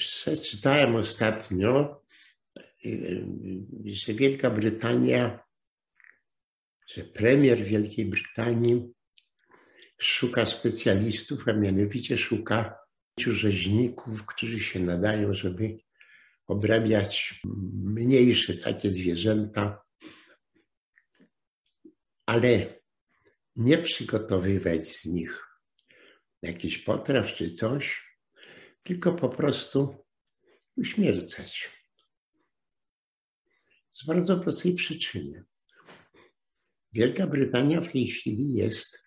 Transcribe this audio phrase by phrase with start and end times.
[0.00, 2.02] Przeczytałem ostatnio,
[3.84, 5.44] że Wielka Brytania,
[6.86, 8.92] że premier Wielkiej Brytanii
[9.98, 12.78] szuka specjalistów, a mianowicie szuka
[13.18, 15.78] rzeźników, którzy się nadają, żeby
[16.46, 17.40] obrabiać
[17.84, 19.82] mniejsze takie zwierzęta,
[22.26, 22.80] ale
[23.56, 25.46] nie przygotowywać z nich
[26.42, 28.09] jakiś potraw czy coś,
[28.82, 30.04] tylko po prostu
[30.76, 31.70] uśmiercać.
[33.92, 35.44] Z bardzo prostej przyczyny.
[36.92, 38.98] Wielka Brytania w tej chwili jest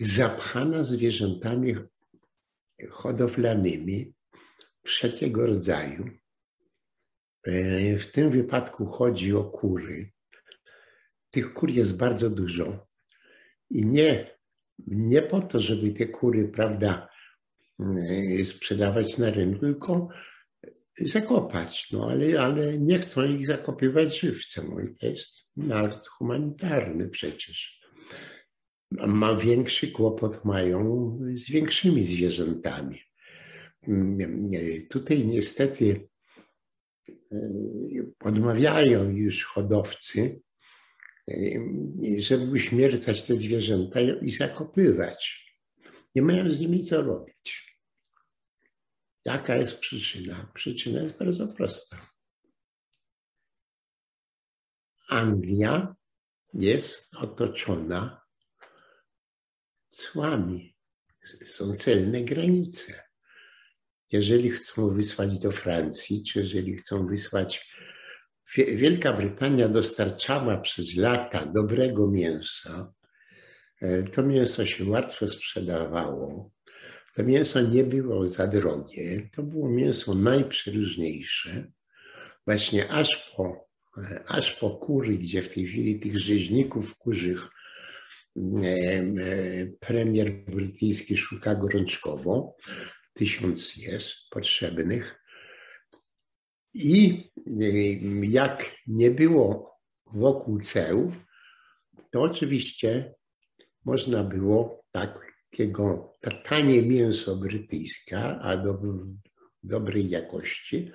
[0.00, 1.74] zapchana zwierzętami
[2.90, 4.14] hodowlanymi
[4.84, 6.10] wszelkiego rodzaju.
[7.42, 10.12] E, w tym wypadku chodzi o kury.
[11.30, 12.86] Tych kur jest bardzo dużo.
[13.70, 14.35] I nie
[14.86, 17.08] nie po to, żeby te kury, prawda,
[17.80, 20.08] e, sprzedawać na rynku, tylko
[21.00, 21.88] zakopać.
[21.92, 24.64] No ale, ale nie chcą ich zakopywać żywcem.
[24.64, 27.80] I to jest naród humanitarny przecież.
[28.90, 33.00] Ma większy kłopot mają z większymi zwierzętami.
[34.90, 36.08] Tutaj niestety
[37.08, 37.38] e,
[38.20, 40.40] odmawiają już hodowcy
[42.18, 45.46] żeby uśmiercać te zwierzęta i zakopywać.
[46.14, 47.76] Nie mają z nimi co robić.
[49.24, 50.52] Jaka jest przyczyna?
[50.54, 52.10] Przyczyna jest bardzo prosta.
[55.08, 55.96] Anglia
[56.54, 58.22] jest otoczona
[59.88, 60.76] cłami.
[61.46, 63.02] Są celne granice.
[64.12, 67.72] Jeżeli chcą wysłać do Francji, czy jeżeli chcą wysłać
[68.54, 72.92] Wielka Brytania dostarczała przez lata dobrego mięsa.
[73.82, 76.50] E, to mięso się łatwo sprzedawało.
[77.14, 79.28] To mięso nie było za drogie.
[79.32, 81.66] To było mięso najprzeróżniejsze.
[82.46, 87.48] Właśnie aż po, e, aż po kury, gdzie w tej chwili tych rzeźników kurzych
[88.36, 92.56] e, premier brytyjski szuka gorączkowo.
[93.14, 95.25] Tysiąc jest potrzebnych.
[96.78, 99.76] I y, jak nie było
[100.06, 101.12] wokół ceł,
[102.10, 103.14] to oczywiście
[103.84, 106.12] można było takiego
[106.44, 108.78] tanie mięso brytyjskie, a do,
[109.62, 110.92] dobrej jakości,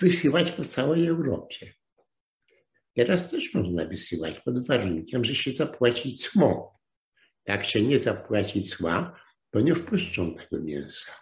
[0.00, 1.72] wysyłać po całej Europie.
[2.94, 6.80] Teraz też można wysyłać pod warunkiem, że się zapłaci cło.
[7.46, 11.12] Jak się nie zapłaci cła, to nie wpuszczą tego mięsa.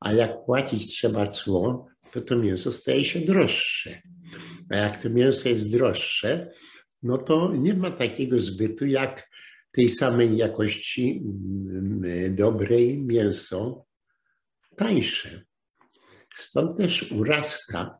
[0.00, 4.02] A jak płacić trzeba cło, to to mięso staje się droższe.
[4.70, 6.52] A jak to mięso jest droższe,
[7.02, 9.30] no to nie ma takiego zbytu jak
[9.72, 13.86] tej samej jakości mm, dobrej mięso
[14.76, 15.44] tańsze.
[16.34, 17.98] Stąd też urasta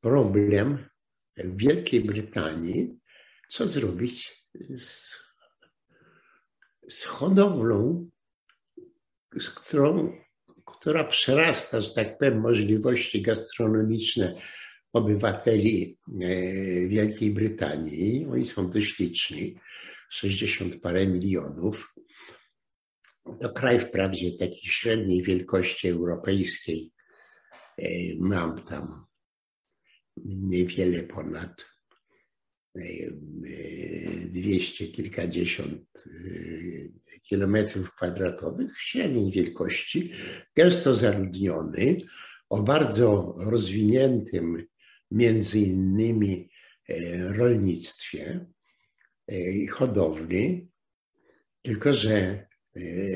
[0.00, 0.88] problem
[1.36, 2.98] w Wielkiej Brytanii,
[3.48, 4.46] co zrobić
[4.76, 5.16] z,
[6.88, 8.10] z hodowlą,
[9.40, 10.23] z którą
[10.84, 14.34] która przerasta, że tak powiem, możliwości gastronomiczne
[14.92, 16.26] obywateli e,
[16.88, 18.26] Wielkiej Brytanii.
[18.32, 19.58] Oni są dość liczni,
[20.10, 21.94] 60 parę milionów.
[23.40, 26.92] To kraj wprawdzie takiej średniej wielkości europejskiej.
[27.78, 29.06] E, mam tam
[30.24, 31.66] niewiele ponad
[34.26, 40.12] dwieście kilkadziesiąt e, kilometrów kwadratowych, średniej wielkości,
[40.56, 42.00] gęsto zaludniony,
[42.50, 44.66] o bardzo rozwiniętym
[45.10, 46.50] między innymi
[46.88, 48.46] e, rolnictwie
[49.28, 50.68] e, i hodowli,
[51.62, 52.46] tylko że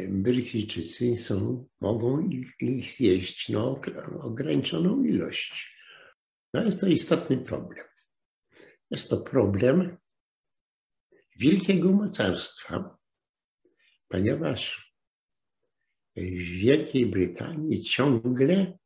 [0.09, 3.65] Brytyjczycy są, mogą ich, ich zjeść na
[4.21, 5.77] ograniczoną ilość.
[6.55, 7.88] No jest to istotny problem.
[8.91, 9.97] Jest to problem
[11.37, 12.99] wielkiego mocarstwa,
[14.09, 14.93] ponieważ
[16.16, 16.21] w
[16.60, 18.79] Wielkiej Brytanii ciągle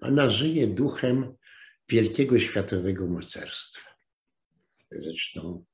[0.00, 1.36] ona żyje duchem
[1.88, 3.90] wielkiego światowego mocarstwa.
[4.90, 5.64] Zresztą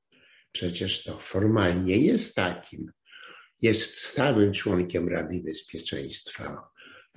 [0.51, 2.91] przecież to formalnie jest takim.
[3.61, 6.72] Jest stałym członkiem Rady Bezpieczeństwa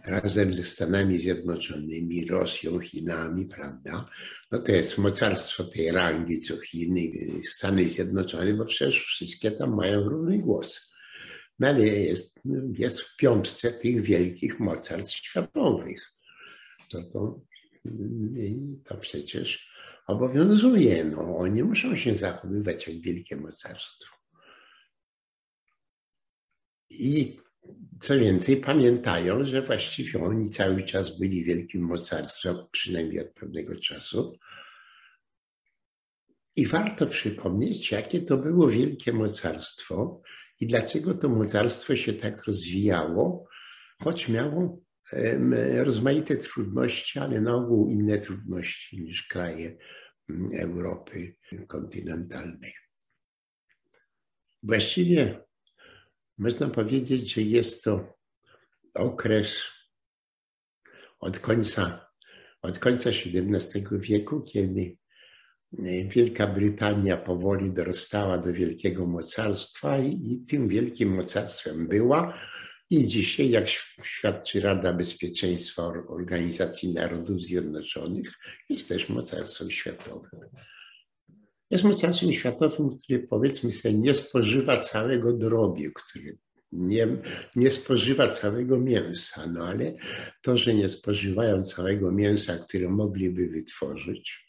[0.06, 4.10] razem ze Stanami Zjednoczonymi, Rosją, Chinami, prawda?
[4.52, 7.12] No to jest mocarstwo tej rangi, co Chiny,
[7.48, 10.90] Stany Zjednoczone, bo przecież wszystkie tam mają równy głos.
[11.58, 12.40] No ale jest,
[12.72, 16.12] jest w piątce tych wielkich mocarstw światowych.
[16.90, 17.40] To, to,
[18.84, 19.70] to przecież
[20.06, 21.04] obowiązuje.
[21.04, 24.16] No, oni muszą się zachowywać jak wielkie mocarstwo.
[26.90, 27.38] I
[28.00, 34.38] Co więcej, pamiętają, że właściwie oni cały czas byli wielkim mocarstwem, przynajmniej od pewnego czasu.
[36.56, 40.22] I warto przypomnieć, jakie to było wielkie mocarstwo
[40.60, 43.48] i dlaczego to mocarstwo się tak rozwijało,
[44.02, 44.80] choć miało
[45.74, 49.76] rozmaite trudności, ale na ogół inne trudności niż kraje
[50.30, 51.36] mm, Europy
[51.68, 52.74] kontynentalnej.
[54.62, 55.45] Właściwie
[56.38, 58.16] można powiedzieć, że jest to
[58.94, 59.56] okres
[61.20, 62.10] od końca,
[62.62, 64.96] od końca XVII wieku, kiedy
[65.78, 72.38] e, Wielka Brytania powoli dorastała do wielkiego mocarstwa i, i tym wielkim mocarstwem była.
[72.90, 73.68] I dzisiaj, jak
[74.02, 78.32] świadczy Rada Bezpieczeństwa Organizacji Narodów Zjednoczonych,
[78.68, 80.40] jest też mocarstwem światowym.
[81.70, 86.38] Jest mocarstwem światowym, który powiedzmy sobie nie spożywa całego drobiu, który
[86.72, 87.08] nie,
[87.56, 89.94] nie spożywa całego mięsa, no ale
[90.42, 94.46] to, że nie spożywają całego mięsa, które mogliby wytworzyć,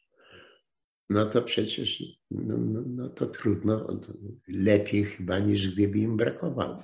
[1.10, 4.02] no to przecież no, no, no to trudno,
[4.48, 6.84] lepiej chyba niż gdyby im brakowało.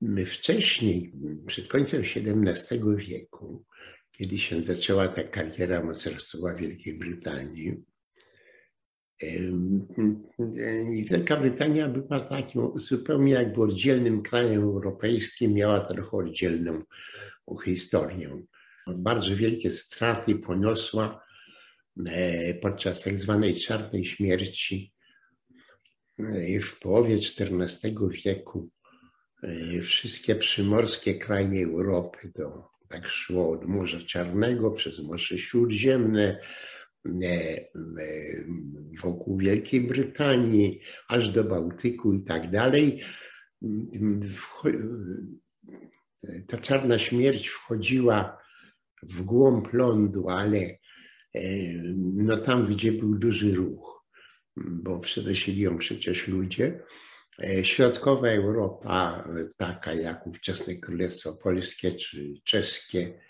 [0.00, 1.12] My wcześniej,
[1.46, 3.64] przed końcem XVII wieku,
[4.12, 7.82] kiedy się zaczęła ta kariera mocarstwa Wielkiej Brytanii,
[11.10, 16.82] Wielka Brytania była takim zupełnie jakby oddzielnym krajem europejskim, miała trochę oddzielną
[17.64, 18.42] historię.
[18.86, 21.24] Bardzo wielkie straty poniosła
[22.06, 24.92] e, podczas tak zwanej czarnej śmierci
[26.18, 27.94] e, w połowie XIV
[28.24, 28.70] wieku.
[29.42, 36.40] E, wszystkie przymorskie kraje Europy, to tak szło od Morza Czarnego przez Morze Śródziemne,
[39.02, 43.02] wokół Wielkiej Brytanii, aż do Bałtyku i tak dalej.
[46.46, 48.38] Ta czarna śmierć wchodziła
[49.02, 51.40] w głąb lądu, ale e,
[51.98, 54.06] no tam, gdzie był duży ruch,
[54.56, 56.82] bo przenosili ją przecież ludzie.
[57.62, 63.20] Środkowa Europa, taka jak ówczesne Królestwo Polskie czy czeskie,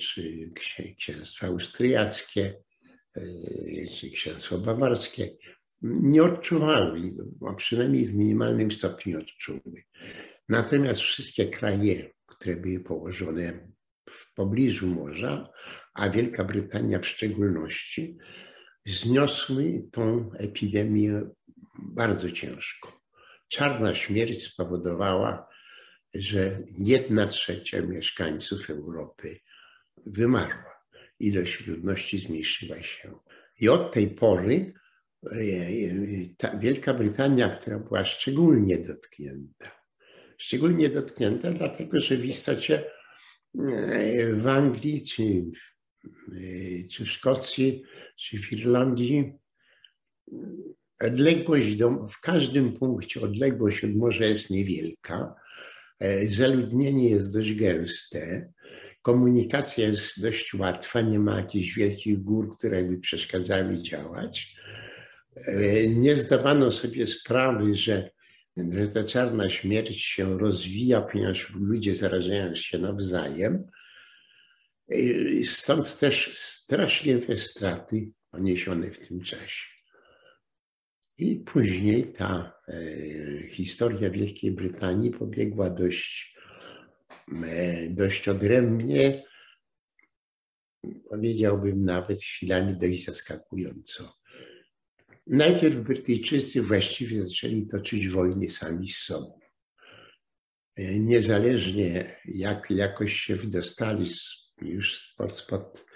[0.00, 0.52] czy
[0.98, 2.62] księstwa austriackie,
[3.16, 3.22] e,
[3.86, 5.30] czy księstwo bawarskie,
[5.82, 7.14] nie odczuwały,
[7.48, 9.84] a przynajmniej w minimalnym stopniu odczuły.
[10.48, 13.68] Natomiast wszystkie kraje, które były położone
[14.10, 15.50] w pobliżu morza,
[15.94, 18.18] a Wielka Brytania w szczególności,
[18.86, 21.22] zniosły tą epidemię
[21.78, 23.00] bardzo ciężko.
[23.48, 25.48] Czarna śmierć spowodowała
[26.14, 29.36] że jedna trzecia mieszkańców Europy
[30.06, 30.74] wymarła.
[31.20, 33.18] Ilość ludności zmniejszyła się.
[33.60, 34.72] I od tej pory
[35.32, 39.70] e, Wielka Brytania, która była szczególnie dotknięta,
[40.38, 42.84] szczególnie dotknięta, dlatego że w istocie
[43.58, 45.22] e, w Anglii, czy,
[46.04, 47.82] e, czy w Szkocji,
[48.16, 49.32] czy w Irlandii
[51.00, 55.34] odległość do, w każdym punkcie odległość od morza jest niewielka,
[56.28, 58.52] zaludnienie jest dość gęste,
[59.04, 64.56] komunikacja jest dość łatwa, nie ma jakichś wielkich gór, które by przeszkadzały działać.
[65.36, 68.10] E, nie zdawano sobie sprawy, że,
[68.56, 73.64] że ta czarna śmierć się rozwija, ponieważ ludzie zarażają się nawzajem.
[74.90, 74.96] E,
[75.46, 79.66] stąd też straszliwe straty poniesione w tym czasie.
[81.18, 82.53] I później ta e,
[83.50, 86.36] historia Wielkiej Brytanii pobiegła dość,
[87.46, 89.22] e, dość odrębnie,
[91.08, 94.14] powiedziałbym nawet chwilami dość zaskakująco.
[95.26, 99.40] Najpierw Brytyjczycy właściwie zaczęli toczyć wojny sami z sobą.
[100.76, 104.10] E, niezależnie jak jakoś się wydostali
[104.62, 105.86] już spod, spod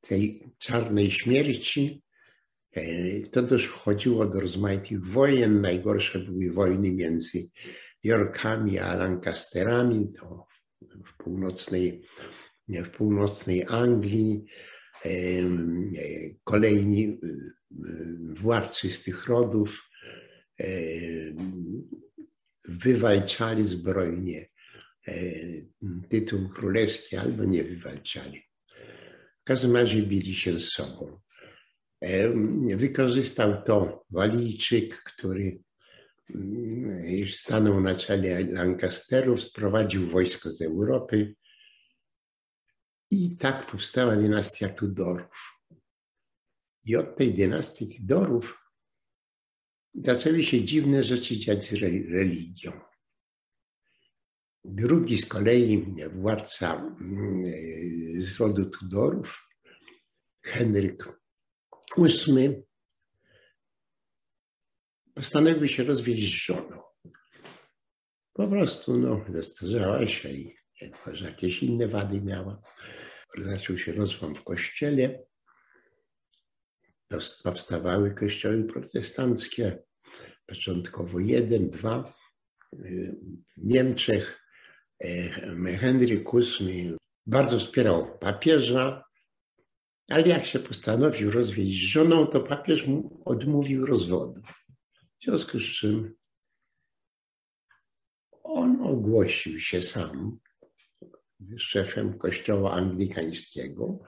[0.00, 2.13] tej czarnej śmierci, E,
[3.30, 5.60] to też wchodziło do rozmaitych wojen.
[5.60, 7.48] Najgorsze były wojny między
[8.04, 10.46] Yorkami a Lancasterami to
[11.06, 12.02] w północnej,
[12.68, 14.44] w północnej Anglii.
[15.04, 15.10] E,
[16.44, 17.16] kolejni e,
[18.34, 19.90] władcy z tych rodów
[22.68, 24.48] wywalczali zbrojnie
[26.08, 28.42] tytuł królewski albo nie wywalczali.
[29.40, 31.20] W każdym razie bili się z sobą.
[32.76, 35.62] Wykorzystał to Walijczyk, który
[36.34, 41.34] mm, stanął na czele Lancasterów, sprowadził wojsko z Europy
[43.10, 45.60] i tak powstała dynastia Tudorów.
[46.84, 48.58] I od tej dynastii Tudorów
[49.94, 51.72] zaczęły się dziwne rzeczy dziać z
[52.12, 52.72] religią.
[54.64, 56.96] Drugi z kolei władca
[58.18, 59.48] z rodu Tudorów,
[60.42, 61.23] Henryk
[61.98, 62.62] VIII,
[65.14, 66.82] postanowił się rozwieść z żoną.
[68.32, 70.56] Po prostu no, zestarzała się i
[71.06, 72.62] może jakieś inne wady miała.
[73.38, 75.24] Zaczął się rozłam w kościele.
[77.44, 79.82] Powstawały kościoły protestanckie,
[80.46, 82.14] początkowo jeden, dwa.
[82.72, 82.84] W
[83.56, 84.40] Niemczech
[85.78, 86.96] Henryk VIII
[87.26, 89.04] bardzo wspierał papieża,
[90.10, 94.42] ale jak się postanowił rozwieść z żoną, to papież mu odmówił rozwodu.
[95.20, 96.14] W związku z czym
[98.42, 100.38] on ogłosił się sam
[101.58, 103.98] szefem kościoła anglikańskiego,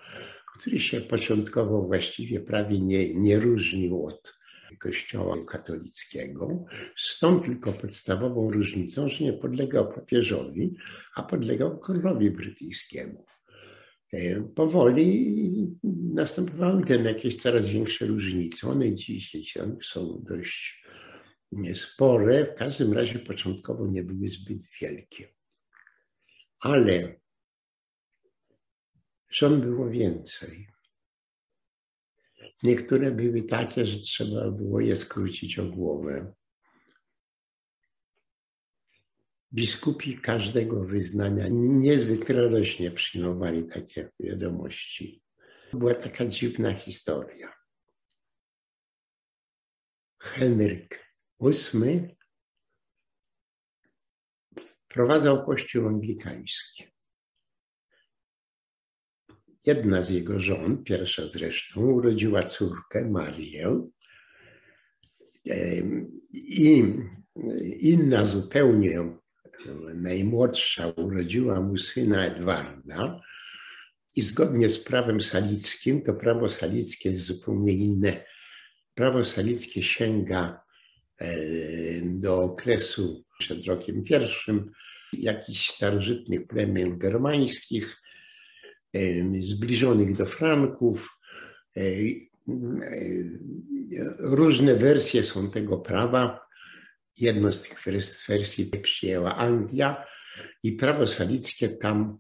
[0.55, 4.37] który się początkowo właściwie prawie nie, nie różnił od
[4.81, 6.65] kościoła katolickiego,
[6.97, 10.77] z tą tylko podstawową różnicą, że nie podlegał papieżowi,
[11.15, 13.27] a podlegał królowi brytyjskiemu.
[14.17, 15.37] E, powoli
[16.15, 18.69] następowały tam jakieś coraz większe różnice.
[18.69, 19.37] One dziś
[19.83, 20.85] są dość
[21.75, 25.35] spore, w każdym razie początkowo nie były zbyt wielkie.
[26.61, 27.21] Ale
[29.31, 30.69] żon było więcej.
[32.63, 36.35] Niektóre były takie, że trzeba było je skrócić o głowę.
[39.57, 45.23] Biskupi każdego wyznania niezwykle radośnie przyjmowali takie wiadomości.
[45.73, 47.53] Była taka dziwna historia.
[50.23, 52.17] Henryk VIII
[54.89, 56.85] prowadzał kościół anglikański.
[59.67, 63.89] Jedna z jego żon, pierwsza zresztą, urodziła córkę Marię
[66.33, 66.85] i
[67.81, 69.17] inna zupełnie
[69.95, 73.21] najmłodsza urodziła mu syna Edwarda
[74.17, 78.25] i zgodnie z prawem salickim, to prawo salickie jest zupełnie inne.
[78.95, 80.61] Prawo salickie sięga
[81.19, 81.35] e,
[82.05, 84.73] do okresu przed rokiem pierwszym
[85.13, 87.97] jakichś starożytnych plemion germańskich,
[89.41, 91.19] zbliżonych do Franków.
[91.77, 91.81] E,
[94.19, 96.46] różne wersje są tego prawa.
[97.17, 97.85] Jedną z tych
[98.29, 100.05] wersji przyjęła Anglia
[100.63, 102.19] i prawo salickie tam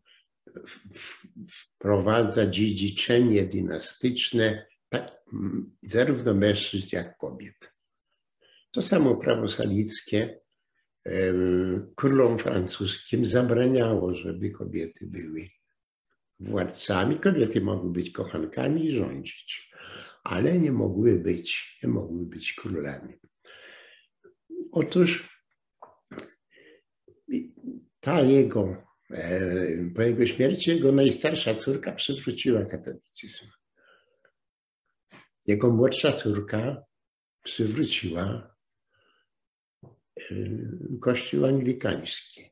[1.50, 5.12] wprowadza dziedziczenie dynastyczne tak,
[5.82, 7.72] zarówno mężczyzn jak kobiet.
[8.70, 10.40] To samo prawo salickie
[11.94, 15.48] królom francuskim zabraniało, żeby kobiety były
[16.40, 17.20] władcami.
[17.20, 19.70] Kobiety mogły być kochankami i rządzić,
[20.24, 23.14] ale nie mogły być, nie mogły być królami.
[24.76, 25.40] Otóż
[28.00, 28.76] ta jego,
[29.10, 29.40] e,
[29.94, 33.46] po jego śmierci jego najstarsza córka przywróciła katolicyzm.
[35.46, 36.82] Jego młodsza córka
[37.42, 38.54] przywróciła
[40.20, 40.34] e,
[41.00, 42.50] kościół anglikański.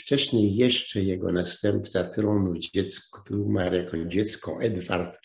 [0.00, 5.18] Wcześniej jeszcze jego następca tronu, dziecko, który umarł jako dziecko, Edward,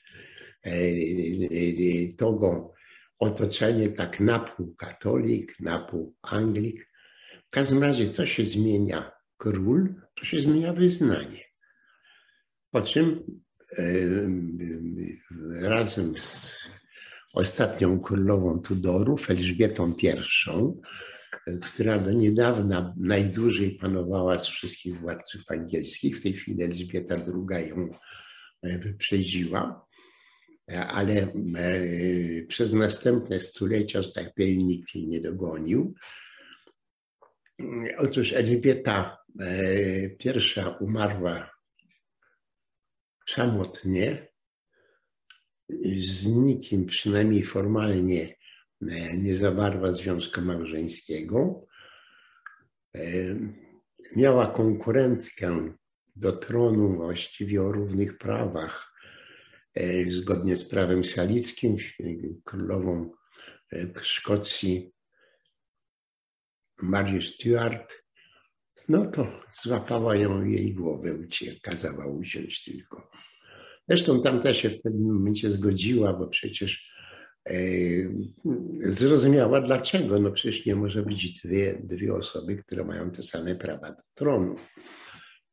[0.65, 2.73] e, e, e, to go
[3.19, 6.89] otoczenie tak na pół katolik, na pół anglik.
[7.47, 11.43] W każdym razie co się zmienia król, to się zmienia wyznanie.
[12.71, 13.23] Po czym
[15.61, 16.55] razem z
[17.33, 20.07] ostatnią królową Tudorów, Elżbietą I,
[21.61, 26.17] która do niedawna najdłużej panowała z wszystkich władców angielskich.
[26.17, 27.89] W tej chwili Elżbieta II ją
[28.61, 29.85] e, wyprzedziła,
[30.67, 31.31] ale e,
[32.47, 35.93] przez następne stulecia, że tak powiem, nikt jej nie dogonił.
[37.97, 39.17] Otóż Elżbieta
[40.19, 41.51] I umarła
[43.29, 44.27] samotnie,
[45.97, 48.35] z nikim, przynajmniej formalnie,
[49.17, 51.65] nie zawarła związku małżeńskiego.
[52.95, 53.01] E,
[54.15, 55.73] miała konkurentkę
[56.15, 58.92] do tronu właściwie o równych prawach, e,
[60.09, 61.77] zgodnie z prawem salickim,
[62.43, 63.11] królową
[63.73, 64.91] e, Szkocji
[66.81, 67.93] Marię Stuart.
[68.89, 71.17] No to złapała ją jej głowę,
[71.61, 73.11] kazała usiąść tylko.
[73.87, 76.93] Zresztą tam też się w pewnym momencie zgodziła, bo przecież
[78.79, 80.19] zrozumiała dlaczego.
[80.19, 84.55] No przecież nie może być dwie, dwie osoby, które mają te same prawa do tronu.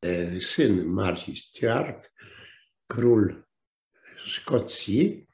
[0.03, 2.13] E, syn Marii Stuart,
[2.87, 3.43] król
[4.25, 5.27] Szkocji,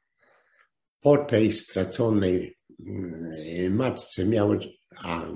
[1.00, 4.58] po tej straconej mm, matce miał
[5.04, 5.26] a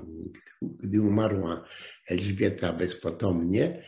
[0.61, 1.65] gdy umarła
[2.09, 3.83] Elżbieta bezpotomnie,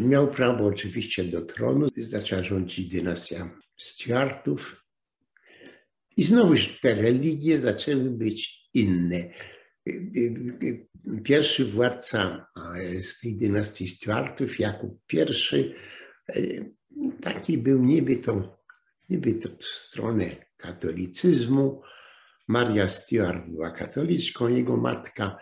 [0.00, 1.88] miał prawo oczywiście do tronu.
[1.92, 4.84] Zaczęła rządzić dynastia Stuartów.
[6.16, 9.30] I znowuż te religie zaczęły być inne.
[11.24, 12.46] Pierwszy władca
[13.02, 15.74] z tej dynastii Stuartów, Jakub I,
[17.20, 18.58] taki był niby to,
[19.10, 21.82] niby to w stronę katolicyzmu.
[22.48, 25.36] Maria Stuart była katoliczką, jego matka,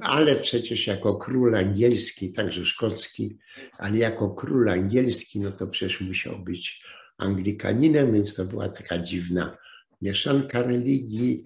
[0.00, 3.38] ale przecież jako król angielski, także szkocki,
[3.78, 6.82] ale jako król angielski, no to przecież musiał być
[7.18, 9.56] Anglikaninem, więc to była taka dziwna
[10.02, 11.44] mieszanka religii.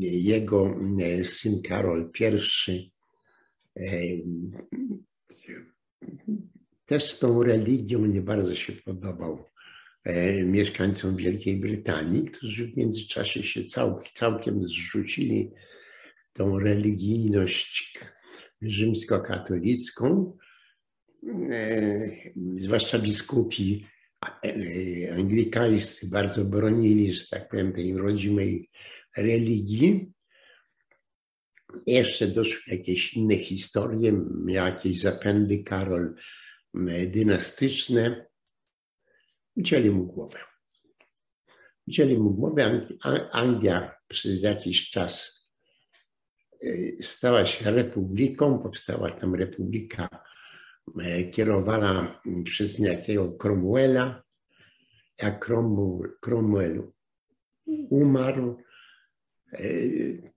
[0.00, 0.76] Jego
[1.24, 2.92] syn Karol I
[6.86, 9.44] też z tą religią nie bardzo się podobał
[10.44, 13.60] mieszkańcom Wielkiej Brytanii, którzy w międzyczasie się
[14.14, 15.50] całkiem zrzucili
[16.32, 17.98] tą religijność
[18.62, 20.36] rzymskokatolicką,
[22.56, 23.86] zwłaszcza biskupi
[25.16, 28.70] anglikańscy bardzo bronili, że tak powiem, tej rodzimej
[29.16, 30.12] religii.
[31.86, 34.12] Jeszcze doszły jakieś inne historie,
[34.44, 36.14] miał jakieś zapędy Karol
[37.06, 38.26] dynastyczne.
[39.56, 40.38] Ucięli mu głowę.
[41.88, 42.86] Ucięli mu głowę.
[43.32, 45.44] Anglia przez jakiś czas
[47.00, 50.08] stała się republiką, powstała tam republika
[51.32, 54.22] kierowana przez niejakiego Cromwella.
[55.22, 55.46] Jak
[56.20, 56.92] Cromwell
[57.90, 58.56] umarł,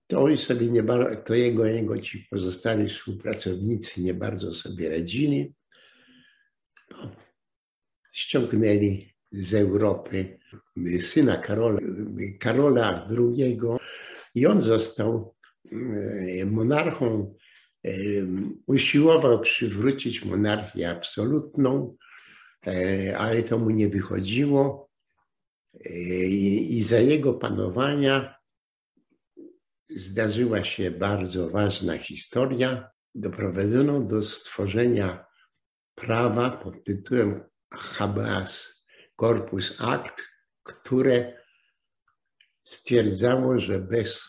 [0.06, 0.84] to oni sobie nie
[1.26, 5.54] to jego, jego ci pozostali współpracownicy nie bardzo sobie radzili.
[8.18, 10.38] Ściągnęli z Europy
[11.00, 11.80] syna Karola,
[12.38, 13.58] Karola II
[14.34, 15.34] i on został
[16.46, 17.34] monarchą
[18.66, 21.96] usiłował przywrócić monarchię absolutną,
[23.18, 24.90] ale to mu nie wychodziło.
[26.74, 28.34] I za jego panowania
[29.90, 32.90] zdarzyła się bardzo ważna historia.
[33.14, 35.26] Doprowadzono do stworzenia
[35.94, 38.84] prawa pod tytułem Habeas
[39.16, 40.28] Corpus Act,
[40.62, 41.42] które
[42.62, 44.22] stwierdzało, że bez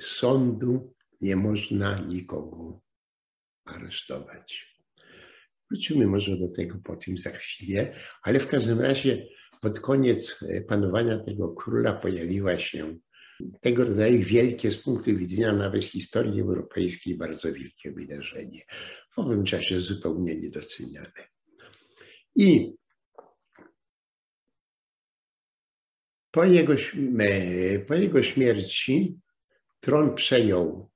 [0.00, 2.80] sądu nie można nikogo
[3.64, 4.76] aresztować.
[5.70, 9.26] Wrócimy może do tego po tym za chwilę, ale w każdym razie
[9.60, 12.98] pod koniec panowania tego króla pojawiła się
[13.60, 18.60] tego rodzaju wielkie, z punktu widzenia nawet historii europejskiej, bardzo wielkie wydarzenie.
[19.14, 21.35] W owym czasie zupełnie niedoceniane.
[22.36, 22.76] I
[26.30, 26.72] po jego,
[27.86, 29.20] po jego śmierci
[29.80, 30.90] tron przejął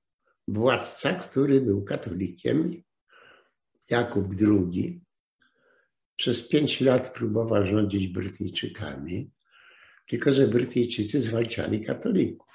[0.48, 2.82] władca, który był katolikiem,
[3.90, 5.00] Jakub II,
[6.16, 9.30] przez pięć lat próbował rządzić Brytyjczykami,
[10.08, 12.46] tylko że Brytyjczycy zwalczali katolików.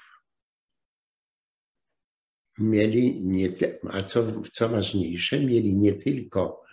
[2.58, 3.48] Mieli, nie,
[3.90, 6.65] a co, co ważniejsze, mieli nie tylko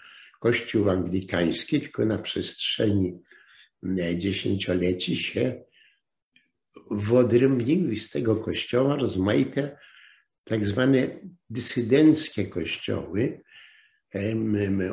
[0.43, 3.19] Kościół anglikański, tylko na przestrzeni
[4.15, 5.63] dziesięcioleci się
[6.91, 9.77] wyodrębniły z tego kościoła rozmaite
[10.43, 13.41] tak zwane dysydenckie kościoły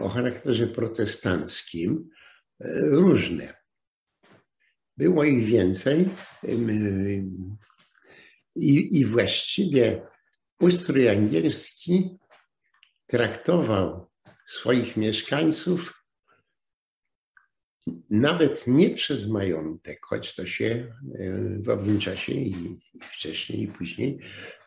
[0.01, 2.11] o charakterze protestanckim,
[2.61, 3.55] e, różne.
[4.97, 6.09] Było ich więcej
[8.57, 10.07] i, i właściwie
[10.61, 12.19] ustrój angielski
[13.07, 14.10] traktował
[14.51, 16.05] swoich mieszkańców
[18.11, 21.33] nawet nie przez majątek, choć to się e,
[21.63, 22.55] w owym czasie i
[23.13, 24.19] wcześniej i później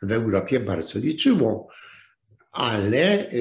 [0.02, 1.68] w Europie bardzo liczyło,
[2.52, 3.38] ale e, e,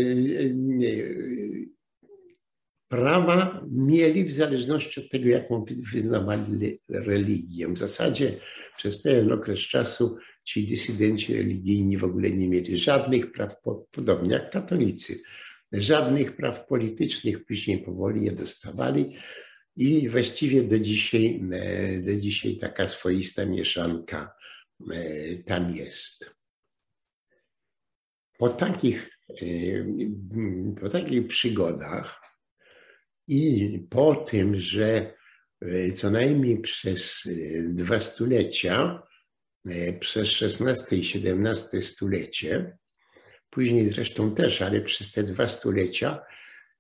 [2.89, 7.69] prawa mieli w zależności od tego, jaką wyznawali religię.
[7.69, 8.41] W zasadzie
[8.77, 13.57] przez pewien okres czasu ci dysydenci religijni w ogóle nie mieli żadnych praw,
[13.91, 15.23] podobnie jak katolicy.
[15.73, 19.17] Żadnych praw politycznych później powoli je dostawali.
[19.77, 24.35] I właściwie do dzisiaj, e, do dzisiaj taka swoista mieszanka
[24.93, 26.37] e, tam jest.
[28.39, 29.45] Po takich, e,
[30.81, 32.21] po takich przygodach
[33.29, 35.15] i po tym, że
[35.95, 37.29] co najmniej przez
[37.69, 39.03] dwa stulecia,
[40.01, 42.79] przez XVI i XVII stulecie,
[43.53, 46.21] później zresztą też, ale przez te dwa stulecia,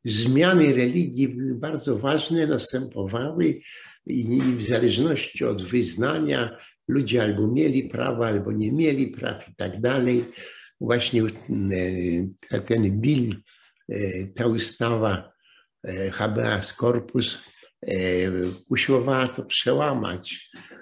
[0.05, 3.61] zmiany religii były bardzo ważne, następowały
[4.07, 6.57] i w zależności od wyznania
[6.89, 10.25] ludzie albo mieli prawa, albo nie mieli praw i tak dalej.
[10.81, 11.23] Właśnie
[12.67, 13.37] ten bill,
[14.35, 15.33] ta ustawa
[16.13, 17.39] habeas corpus
[18.69, 20.82] usiłowała to przełamać E,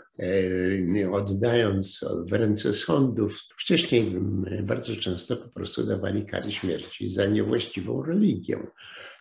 [1.13, 4.17] oddając w ręce sądów, wcześniej
[4.63, 8.67] bardzo często po prostu dawali kary śmierci za niewłaściwą religię,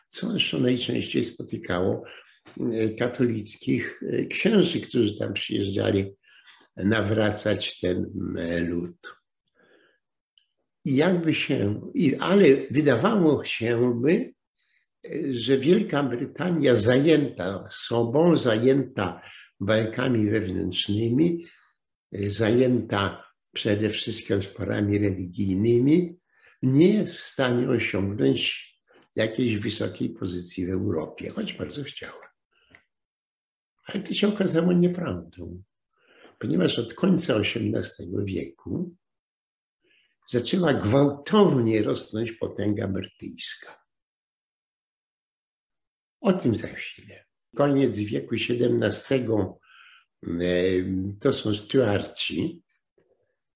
[0.08, 2.04] co zresztą najczęściej spotykało
[2.60, 6.16] e, katolickich e, księży, którzy tam przyjeżdżali
[6.78, 8.06] nawracać ten
[8.68, 9.16] lud.
[10.86, 11.82] I jakby się,
[12.20, 14.34] ale wydawało się by,
[15.32, 19.22] że Wielka Brytania zajęta sobą, zajęta
[19.60, 21.46] walkami wewnętrznymi,
[22.16, 26.20] y, zajęta przede wszystkim sporami religijnymi,
[26.62, 28.70] nie jest w stanie osiągnąć
[29.16, 32.30] jakiejś wysokiej pozycji w Europie, choć bardzo chciała.
[33.86, 35.64] Ale to się okazało nieprawdą,
[36.40, 38.96] ponieważ od końca XVIII wieku
[40.28, 43.84] zaczęła gwałtownie rosnąć potęga brytyjska.
[46.22, 49.24] O tym za chwilę koniec wieku XVII
[51.20, 52.62] to są Stuarci.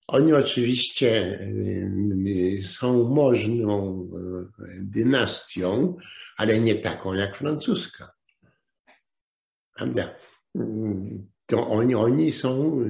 [0.08, 1.40] Oni oczywiście
[2.68, 5.98] są możną e, dynastią,
[6.38, 8.12] ale nie taką jak francuska.
[9.76, 10.16] Prawda?
[11.46, 12.86] To oni, oni są, e,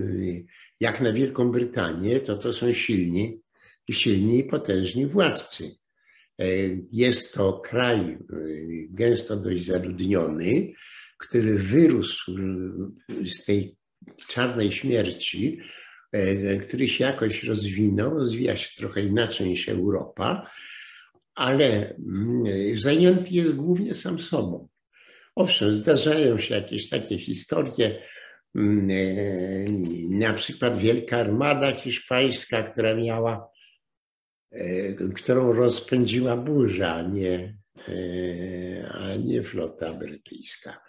[0.79, 3.41] jak na Wielką Brytanię, to to są silni,
[3.91, 5.75] silni i potężni władcy.
[6.39, 6.45] E,
[6.91, 8.17] jest to kraj
[8.89, 10.73] gęsto dość zaludniony,
[11.17, 12.35] który wyrósł
[13.25, 13.77] z tej
[14.27, 15.59] czarnej śmierci,
[16.11, 20.51] e, który się jakoś rozwinął, rozwija się trochę inaczej niż Europa,
[21.35, 22.43] ale mm,
[22.77, 24.67] zajęty jest głównie sam sobą.
[25.35, 27.99] Owszem, zdarzają się jakieś takie historie,
[28.55, 29.05] mm, e,
[30.09, 33.49] na przykład Wielka Armada Hiszpańska, która miała,
[34.51, 37.62] e, którą rozpędziła burza, nie,
[38.91, 40.81] a nie flota brytyjska.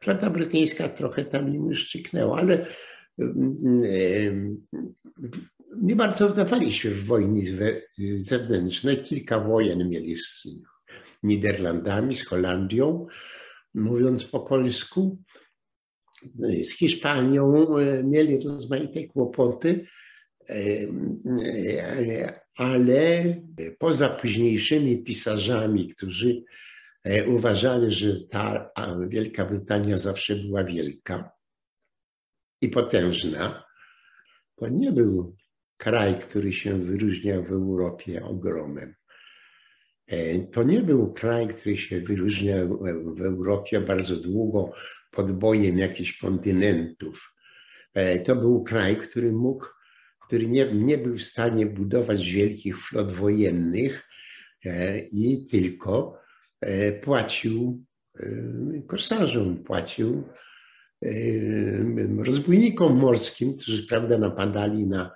[0.00, 2.66] Flota brytyjska trochę tam im szczyknęła, ale
[5.76, 7.40] nie bardzo wdawali się w wojny
[8.18, 8.96] zewnętrzne.
[8.96, 10.48] Kilka wojen mieli z
[11.22, 13.06] Niderlandami, z Holandią,
[13.74, 15.18] mówiąc po polsku.
[16.38, 17.66] Z Hiszpanią
[18.04, 19.86] mieli rozmaite kłopoty,
[22.56, 23.36] ale
[23.78, 26.42] poza późniejszymi pisarzami, którzy
[27.04, 28.70] E, uważali, że ta
[29.08, 31.30] Wielka Brytania zawsze była wielka
[32.60, 33.64] i potężna.
[34.56, 35.36] To nie był
[35.76, 38.94] kraj, który się wyróżniał w Europie ogromem.
[40.06, 42.78] E, to nie był kraj, który się wyróżniał
[43.16, 44.72] w Europie bardzo długo
[45.10, 47.34] podbojem jakichś kontynentów.
[47.94, 49.66] E, to był kraj, który mógł,
[50.32, 54.08] który nie, nie był w stanie budować wielkich flot wojennych
[55.12, 56.22] i tylko
[56.62, 57.84] E, płacił
[58.20, 58.26] e,
[58.86, 60.24] korsarzom, płacił
[61.04, 61.08] e,
[62.24, 65.10] rozbójnikom morskim, którzy prawda, napadali na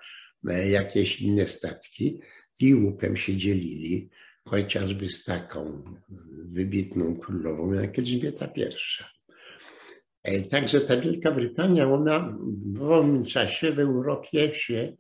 [0.66, 2.20] jakieś inne statki
[2.61, 4.11] i łupem się dzielili,
[4.44, 5.83] chociażby z taką
[6.29, 10.44] wybitną królową jak Elżbieta I.
[10.50, 14.96] Także ta Wielka Brytania, ona w wolnym czasie w Europie się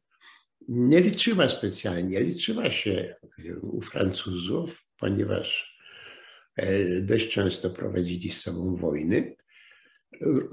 [0.68, 2.20] nie liczyła specjalnie.
[2.20, 3.14] Liczyła się
[3.62, 5.76] u Francuzów, ponieważ
[6.56, 9.36] E, dość często prowadzili z sobą wojny.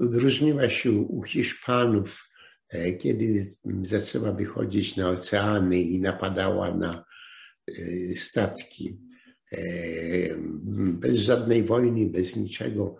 [0.00, 2.30] Różniła się u Hiszpanów,
[2.68, 3.46] e, kiedy
[3.82, 7.04] zaczęła wychodzić na oceany i napadała na
[7.68, 7.72] e,
[8.14, 8.98] statki.
[10.76, 12.96] Bez żadnej wojny, bez niczego.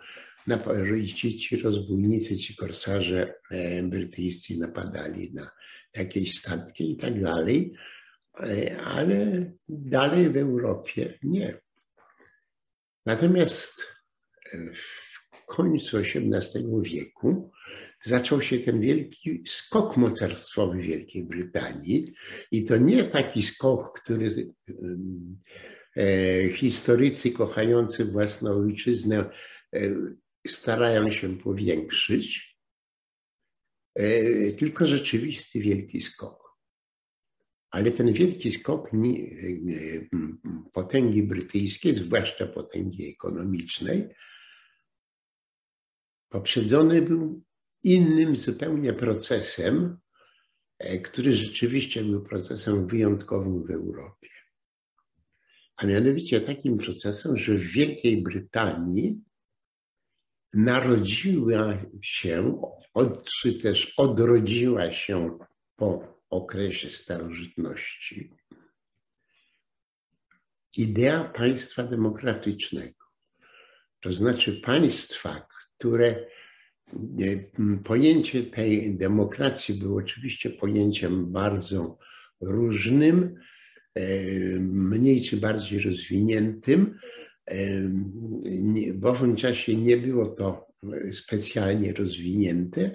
[1.17, 3.35] Ci, ci rozbójnicy, ci korsarze
[3.83, 5.51] brytyjscy napadali na
[5.97, 7.75] jakieś statki i tak dalej,
[8.85, 11.59] ale dalej w Europie nie.
[13.07, 13.87] Natomiast
[14.53, 14.59] e,
[15.33, 17.51] w końcu XVIII wieku
[18.03, 22.15] zaczął się ten wielki skok mocarstwowy Wielkiej Brytanii
[22.51, 24.53] i to nie taki skok, który
[25.97, 29.31] e, historycy kochający własną ojczyznę
[29.75, 29.81] e,
[30.47, 32.54] starają się powiększyć,
[34.59, 36.45] tylko rzeczywisty wielki skok.
[37.71, 38.99] Ale ten wielki skok e,
[40.73, 44.09] potęgi brytyjskiej, zwłaszcza potęgi ekonomicznej,
[46.29, 47.43] poprzedzony był
[47.83, 49.99] innym zupełnie procesem,
[50.79, 54.29] e, który rzeczywiście był procesem wyjątkowym w Europie.
[55.77, 59.21] A mianowicie takim procesem, że w Wielkiej Brytanii
[60.55, 62.63] narodziła się,
[63.41, 65.39] czy też odrodziła się
[65.77, 68.31] po okresie starożytności
[70.77, 73.05] idea państwa demokratycznego.
[74.01, 76.27] To znaczy państwa, które
[77.85, 81.99] pojęcie tej demokracji było oczywiście pojęciem bardzo
[82.41, 83.35] różnym,
[83.95, 84.09] e,
[84.61, 86.99] mniej czy bardziej rozwiniętym.
[88.95, 90.67] W owym czasie nie było to
[91.13, 92.95] specjalnie rozwinięte.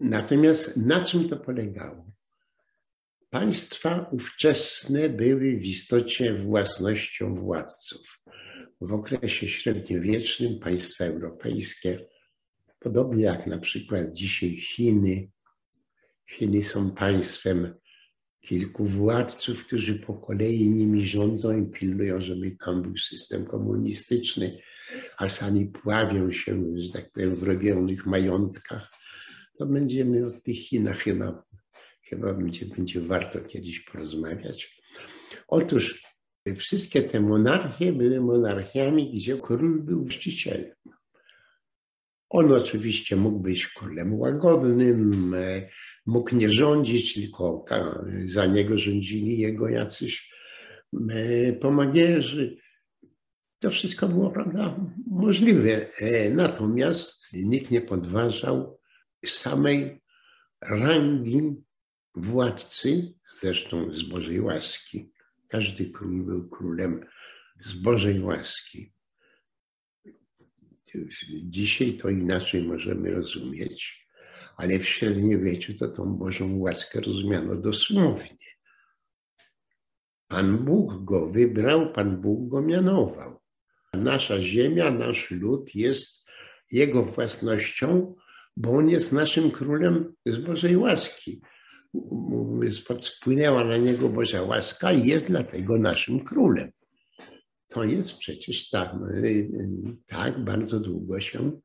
[0.00, 2.12] Natomiast na czym to polegało?
[3.30, 8.22] Państwa ówczesne były w istocie własnością władców.
[8.80, 12.06] W okresie średniowiecznym państwa europejskie,
[12.78, 15.28] podobnie jak na przykład dzisiaj Chiny,
[16.30, 17.74] Chiny są państwem
[18.46, 24.58] kilku władców, którzy po kolei nimi rządzą i pilnują, żeby tam był system komunistyczny,
[25.18, 28.92] a sami pławią się, że tak powiem, w robionych majątkach.
[29.58, 31.46] To będziemy o tych Chinach chyba
[32.08, 34.82] Chyba będzie, będzie warto kiedyś porozmawiać.
[35.48, 36.02] Otóż
[36.56, 40.70] wszystkie te monarchie były monarchiami, gdzie król był właścicielem.
[42.28, 45.36] On oczywiście mógł być królem łagodnym,
[46.06, 47.64] mógł nie rządzić, tylko
[48.24, 50.32] za niego rządzili jego jacyś
[51.10, 52.56] e, pomagierzy.
[53.58, 55.98] To wszystko było prawda, możliwe.
[55.98, 58.78] E, natomiast nikt nie podważał
[59.26, 60.00] samej
[60.60, 61.42] rangi
[62.14, 65.12] władcy, zresztą z Bożej łaski.
[65.48, 67.06] Każdy król był królem
[67.64, 68.92] z Bożej łaski.
[71.44, 74.05] Dzisiaj to inaczej możemy rozumieć,
[74.56, 78.46] ale w średniowieczu to tą Bożą łaskę rozumiano dosłownie.
[80.28, 83.40] Pan Bóg go wybrał, Pan Bóg go mianował.
[83.94, 86.24] Nasza ziemia, nasz lud jest
[86.72, 88.14] jego własnością,
[88.56, 91.40] bo on jest naszym królem z Bożej łaski
[93.02, 96.70] spłynęła na niego Boża łaska i jest dlatego naszym królem.
[97.68, 98.94] To jest przecież tak,
[100.06, 101.60] tak bardzo długo się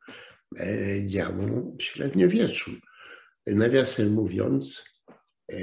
[0.60, 2.72] e, działo w średniowieczu.
[3.48, 4.86] Nawiasem mówiąc,
[5.52, 5.58] e,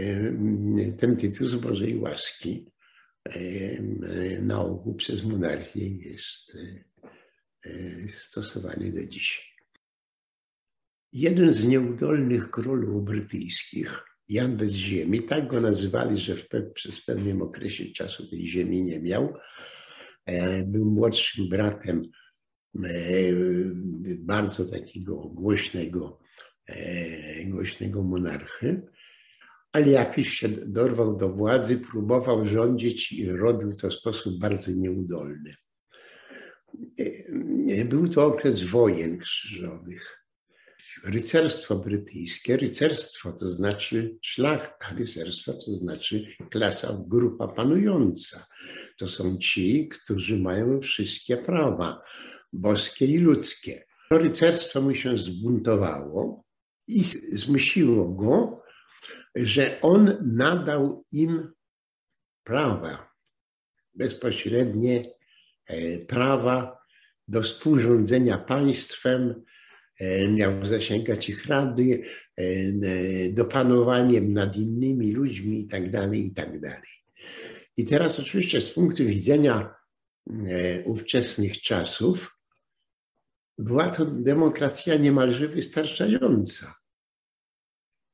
[0.98, 2.66] ten tytuł z Bożej łaski
[3.24, 3.82] e,
[4.42, 6.56] na ogół przez monarchię jest
[8.14, 9.44] stosowany do dzisiaj.
[11.12, 17.42] Jeden z nieudolnych królów brytyjskich Jan bez ziemi, tak go nazywali, że w, przez pewnym
[17.42, 19.34] okresie czasu tej ziemi nie miał.
[20.66, 22.10] Był młodszym bratem
[24.18, 26.20] bardzo takiego głośnego,
[26.66, 28.82] e, głośnego monarchy,
[29.72, 35.50] ale jakiś się dorwał do władzy, próbował rządzić i robił to w sposób bardzo nieudolny.
[37.84, 40.18] Był to okres wojen krzyżowych
[41.04, 48.46] rycerstwo brytyjskie, rycerstwo to znaczy szlachta, rycerstwo to znaczy klasa, grupa panująca.
[48.98, 52.02] To są ci, którzy mają wszystkie prawa,
[52.52, 53.84] boskie i ludzkie.
[54.10, 56.44] To rycerstwo mu się zbuntowało
[56.88, 58.62] i zmusiło go,
[59.34, 61.52] że on nadał im
[62.44, 63.12] prawa,
[63.94, 65.12] bezpośrednie
[65.66, 66.78] e, prawa
[67.28, 69.42] do współrządzenia państwem,
[69.98, 72.02] E, miał zasięgać ich rady,
[72.36, 72.44] e,
[73.32, 76.70] dopanowaniem nad innymi ludźmi itd., tak itd.
[76.70, 76.82] Tak
[77.76, 79.74] I teraz oczywiście z punktu widzenia
[80.84, 82.37] ówczesnych czasów
[83.58, 86.74] była to demokracja niemalże wystarczająca,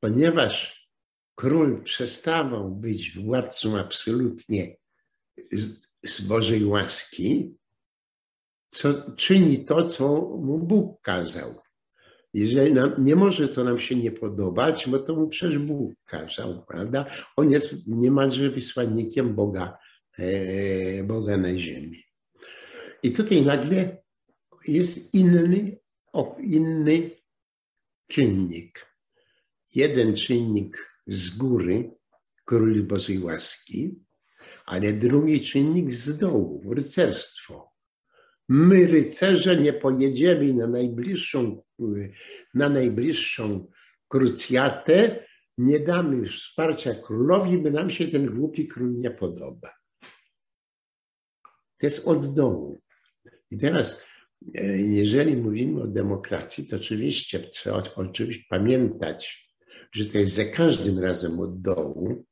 [0.00, 0.88] ponieważ
[1.34, 4.76] król przestawał być władcą absolutnie
[6.04, 7.56] z Bożej łaski,
[8.70, 11.54] co czyni to, co mu Bóg kazał.
[12.34, 16.64] Jeżeli nam, nie może to nam się nie podobać, bo to mu przecież Bóg kazał,
[16.68, 17.06] prawda?
[17.36, 19.78] On jest niemalże wysłannikiem Boga,
[20.18, 22.04] e, Boga na ziemi.
[23.02, 24.03] I tutaj nagle
[24.66, 25.78] jest inny,
[26.38, 27.10] inny
[28.08, 28.86] czynnik.
[29.74, 31.90] Jeden czynnik z góry,
[32.44, 34.04] król Bożej łaski,
[34.66, 37.70] ale drugi czynnik z dołu, rycerstwo.
[38.48, 41.62] My, rycerze, nie pojedziemy na najbliższą,
[42.54, 43.70] na najbliższą
[44.08, 45.26] krucjatę,
[45.58, 49.70] nie damy wsparcia królowi, by nam się ten głupi król nie podoba.
[51.78, 52.82] To jest od dołu.
[53.50, 54.02] I teraz,
[54.76, 59.50] jeżeli mówimy o demokracji, to oczywiście trzeba oczywiście pamiętać,
[59.92, 62.24] że to jest za każdym razem od dołu,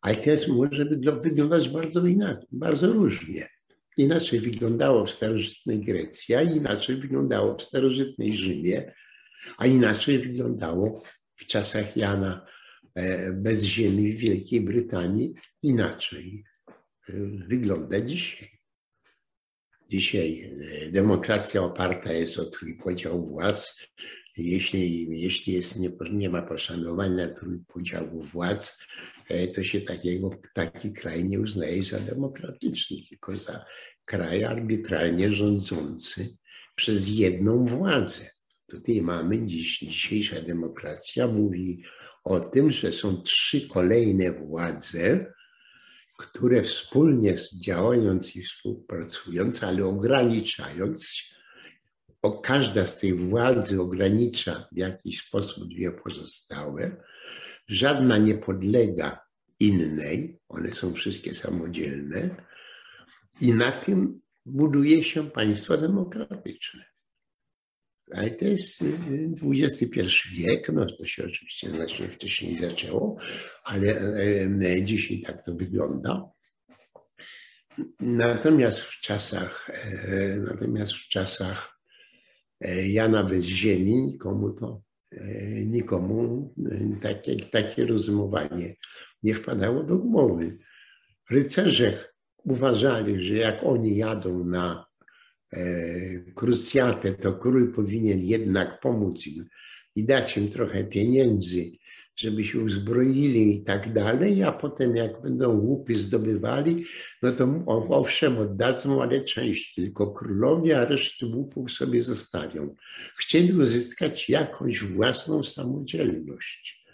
[0.00, 0.84] ale jest, może
[1.22, 3.48] wyglądać bardzo inaczej, bardzo różnie.
[3.96, 8.92] Inaczej wyglądało w starożytnej Grecji, a inaczej wyglądało w starożytnej Rzymie,
[9.58, 11.02] a inaczej wyglądało
[11.36, 12.46] w czasach Jana
[12.94, 16.44] e, bez ziemi w Wielkiej Brytanii, inaczej
[17.08, 17.12] e,
[17.48, 18.59] wygląda dzisiaj.
[19.90, 20.50] Dzisiaj
[20.86, 23.76] e, demokracja oparta jest o trójpodział władz.
[24.36, 28.78] Jeśli, jeśli jest, nie, nie ma poszanowania trójpodziału władz,
[29.54, 33.64] to się takiego, taki kraj nie uznaje za demokratyczny, tylko za
[34.04, 36.36] kraj arbitralnie rządzący
[36.74, 38.30] przez jedną władzę.
[38.66, 41.82] Tutaj mamy dziś, dzisiejsza demokracja mówi
[42.24, 45.32] o tym, że są trzy kolejne władze,
[46.20, 51.22] które wspólnie działając i współpracując, ale ograniczając,
[52.22, 56.96] o każda z tych władzy ogranicza w jakiś sposób dwie pozostałe,
[57.68, 59.20] żadna nie podlega
[59.60, 62.36] innej, one są wszystkie samodzielne
[63.40, 66.89] i na tym buduje się państwo demokratyczne.
[68.14, 68.84] Ale to jest
[69.42, 70.00] XXI
[70.32, 73.16] wiek, no to się oczywiście znacznie wcześniej zaczęło,
[73.64, 73.86] ale
[74.62, 76.30] e, dzisiaj tak to wygląda.
[78.00, 81.80] Natomiast w czasach, e, natomiast w czasach
[82.86, 84.82] Jana bez ziemi nikomu to,
[85.66, 86.54] nikomu
[87.02, 88.76] takie, takie rozumowanie
[89.22, 90.58] nie wpadało do głowy.
[91.30, 92.04] Rycerze
[92.44, 94.89] uważali, że jak oni jadą na
[96.34, 99.48] krucjatę, to król powinien jednak pomóc im
[99.96, 101.70] i dać im trochę pieniędzy,
[102.16, 106.84] żeby się uzbroili i tak dalej, a potem jak będą łupy zdobywali,
[107.22, 112.74] no to owszem oddadzą, ale część tylko królowie, a resztę łupów sobie zostawią.
[113.18, 116.86] Chcieli uzyskać jakąś własną samodzielność.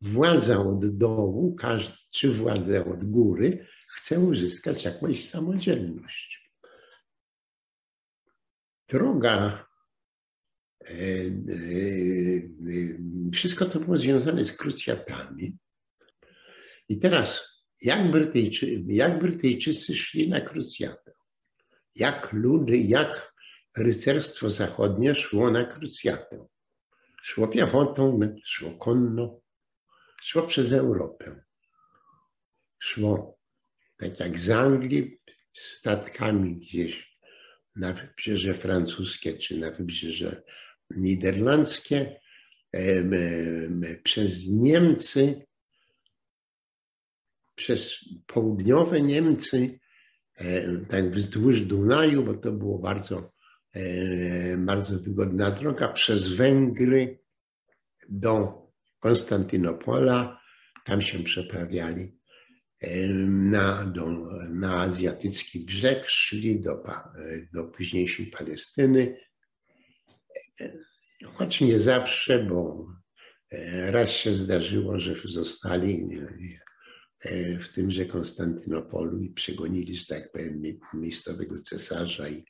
[0.00, 1.56] Władza od dołu,
[2.10, 6.29] czy władza od góry chce uzyskać jakąś samodzielność
[8.90, 9.66] droga,
[10.80, 11.30] e, e,
[13.32, 15.58] wszystko to było związane z krucjatami.
[16.88, 17.40] I teraz,
[17.80, 21.12] jak, Brytyjczy, jak Brytyjczycy szli na krucjatę?
[21.94, 23.34] Jak ludy, jak
[23.76, 26.46] rycerstwo zachodnie szło na krucjatę?
[27.22, 29.40] Szło piechotą, szło konno,
[30.22, 31.44] szło przez Europę.
[32.78, 33.40] Szło
[34.00, 35.20] tak jak z Anglii,
[35.52, 37.09] statkami gdzieś
[37.76, 40.42] na wybrzeże francuskie czy na wybrzeże
[40.90, 42.20] niderlandzkie,
[44.02, 45.46] przez Niemcy,
[47.54, 49.80] przez południowe Niemcy,
[50.88, 53.32] tak wzdłuż Dunaju, bo to było bardzo,
[54.58, 57.18] bardzo wygodna droga, przez Węgry
[58.08, 58.62] do
[58.98, 60.40] Konstantynopola.
[60.84, 62.19] Tam się przeprawiali
[63.26, 64.06] na, do,
[64.50, 66.82] na azjatycki brzeg, szli do,
[67.52, 69.16] do późniejszej Palestyny,
[71.24, 72.86] choć nie zawsze, bo
[73.50, 76.08] e, raz się zdarzyło, że zostali
[77.20, 80.62] e, w tymże Konstantynopolu i przegonili, że tak powiem,
[80.94, 82.44] miejscowego cesarza i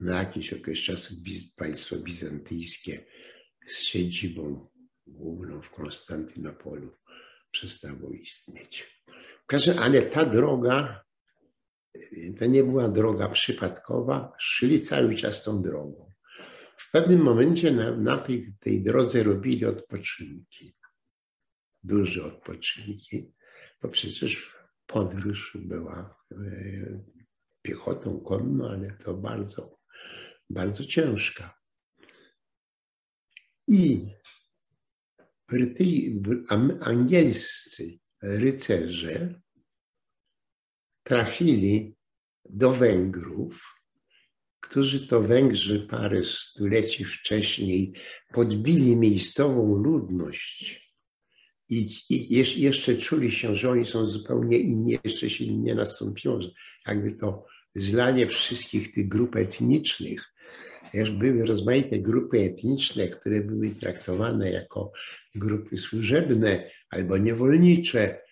[0.00, 1.14] na jakiś okres czasu
[1.56, 3.06] państwo bizantyjskie
[3.66, 4.68] z siedzibą
[5.06, 6.96] główną w Konstantynopolu
[7.50, 9.02] przestało istnieć
[9.80, 11.04] ale ta droga,
[12.38, 16.12] to nie była droga przypadkowa, szli cały czas tą drogą.
[16.76, 20.76] W pewnym momencie na, na tej, tej drodze robili odpoczynki,
[21.82, 23.32] duże odpoczynki,
[23.82, 26.36] bo przecież podróż była e,
[27.62, 29.78] piechotą konną, ale to bardzo,
[30.50, 31.54] bardzo ciężka.
[33.68, 34.06] I
[35.52, 36.22] Brytyj,
[36.80, 39.40] angielscy rycerze
[41.02, 41.94] trafili
[42.44, 43.74] do Węgrów,
[44.60, 47.92] którzy to Węgrzy parę stuleci wcześniej
[48.32, 50.82] podbili miejscową ludność
[51.68, 56.40] i, i jeszcze czuli się, że oni są zupełnie inni, jeszcze się nie nastąpiło,
[56.86, 60.34] jakby to zlanie wszystkich tych grup etnicznych.
[61.18, 64.92] Były rozmaite grupy etniczne, które były traktowane jako
[65.34, 68.22] grupy służebne albo niewolnicze,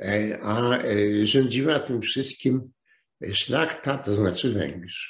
[0.00, 2.72] E, a e, rządziła tym wszystkim
[3.32, 5.08] szlachta, to znaczy Węgrzy.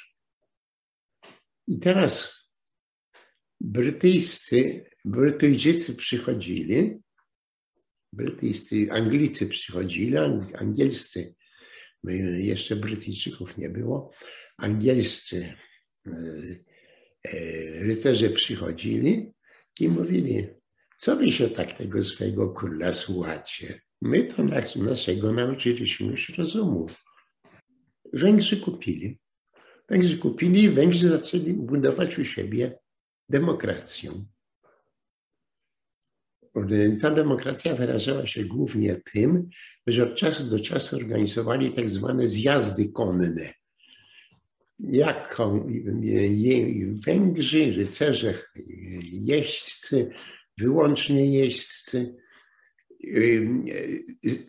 [1.67, 2.33] I teraz
[3.59, 6.97] brytyjscy, Brytyjczycy przychodzili,
[8.13, 10.17] brytyjscy, Anglicy przychodzili,
[10.53, 11.35] angielscy,
[12.37, 14.11] jeszcze Brytyjczyków nie było,
[14.57, 15.57] angielscy
[16.05, 16.11] e,
[17.83, 19.31] rycerze przychodzili
[19.79, 20.47] i mówili,
[21.01, 23.81] co wy się tak tego swojego króla słuchacie?
[24.01, 24.43] My to
[24.75, 26.87] naszego nauczyliśmy już rozumu.
[28.13, 29.19] Węgrzy kupili.
[29.89, 32.79] Węgrzy kupili, Węgrzy zaczęli budować u siebie
[33.29, 34.11] demokrację.
[37.01, 39.49] Ta demokracja wyrażała się głównie tym,
[39.87, 43.53] że od czasu do czasu organizowali tak zwane zjazdy konne.
[44.79, 45.37] Jak
[47.05, 48.33] Węgrzy, rycerze,
[49.03, 50.11] jeźdźcy,
[50.57, 52.17] wyłącznie jeźdźcy,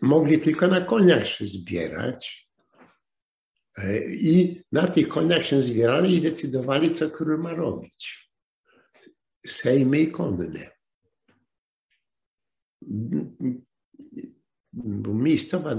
[0.01, 2.49] mogli tylko na koniach się zbierać.
[4.07, 8.29] I na tych koniach się zbierali i decydowali, co król ma robić.
[9.45, 10.71] Sejmy i konne
[14.73, 15.75] bo miejscowa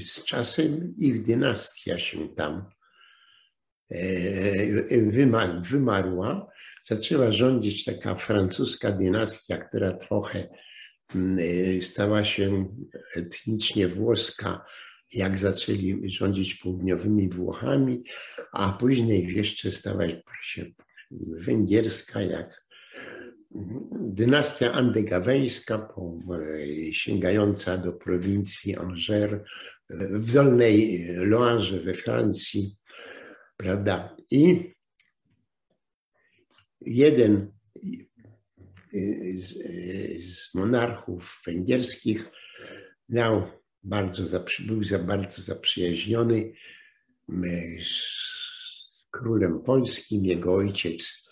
[0.00, 2.64] z czasem ich dynastia się tam
[3.90, 6.46] e, wymarła.
[6.86, 10.48] Zaczęła rządzić taka francuska dynastia, która trochę
[11.14, 12.76] mm, e, stała się
[13.16, 14.64] etnicznie włoska,
[15.12, 18.04] jak zaczęli rządzić południowymi Włochami,
[18.52, 20.04] a później jeszcze stała
[20.42, 20.66] się
[21.38, 22.64] węgierska, jak
[24.00, 25.88] Dynastia andegaweńska,
[26.92, 29.50] sięgająca do prowincji Angers
[29.90, 32.76] w dolnej Loarze we Francji,
[33.56, 34.16] prawda?
[34.30, 34.73] I
[36.86, 37.52] jeden
[39.34, 39.54] z,
[40.24, 42.30] z monarchów węgierskich
[43.08, 43.42] miał
[43.82, 46.52] bardzo, był za bardzo zaprzyjaźniony
[47.84, 50.24] z królem polskim.
[50.24, 51.28] Jego ojciec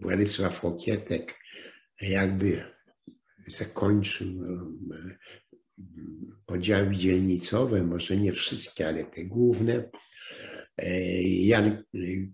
[0.00, 1.34] Władysław Łokietek
[2.00, 2.64] jakby
[3.46, 4.28] zakończył
[6.46, 9.90] podziały dzielnicowe, może nie wszystkie, ale te główne.
[11.22, 11.84] Jan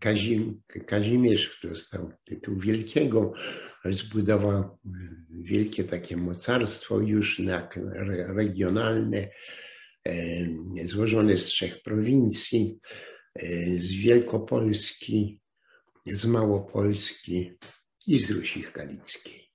[0.01, 3.33] Kazim, Kazimierz, który dostał tytuł wielkiego,
[3.85, 4.79] zbudował
[5.31, 7.43] wielkie takie mocarstwo już
[8.37, 9.29] regionalne,
[10.85, 12.79] złożone z trzech prowincji,
[13.77, 15.41] z Wielkopolski,
[16.07, 17.53] z Małopolski
[18.07, 19.51] i z Rusi Kalickiej.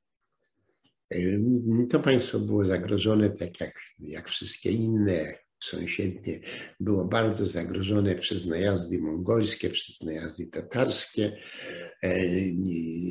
[1.89, 6.39] To państwo było zagrożone, tak jak, jak wszystkie inne sąsiednie,
[6.79, 11.37] było bardzo zagrożone przez najazdy mongolskie, przez najazdy tatarskie.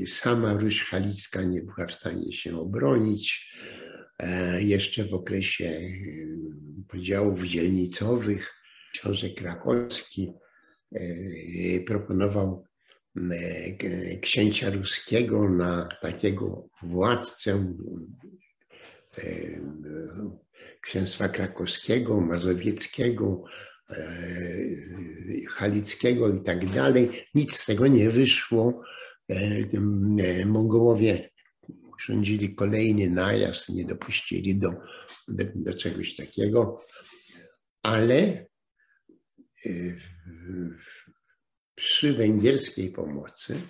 [0.07, 3.55] Sama Ruś Halicka nie była w stanie się obronić.
[4.59, 5.81] Jeszcze w okresie
[6.89, 8.55] podziałów dzielnicowych
[8.93, 10.33] książę Krakowski
[11.87, 12.65] proponował
[13.33, 17.75] E, księcia ruskiego na takiego władcę
[19.19, 19.25] e,
[20.85, 23.45] księstwa krakowskiego, mazowieckiego,
[23.91, 24.07] e,
[25.49, 27.26] halickiego i tak dalej.
[27.35, 28.82] Nic z tego nie wyszło.
[30.47, 31.30] Mongołowie
[31.95, 34.70] urządzili kolejny najazd, nie dopuścili do,
[35.28, 36.85] do, do czegoś takiego,
[37.82, 38.47] ale
[41.74, 43.61] przy węgierskiej pomocy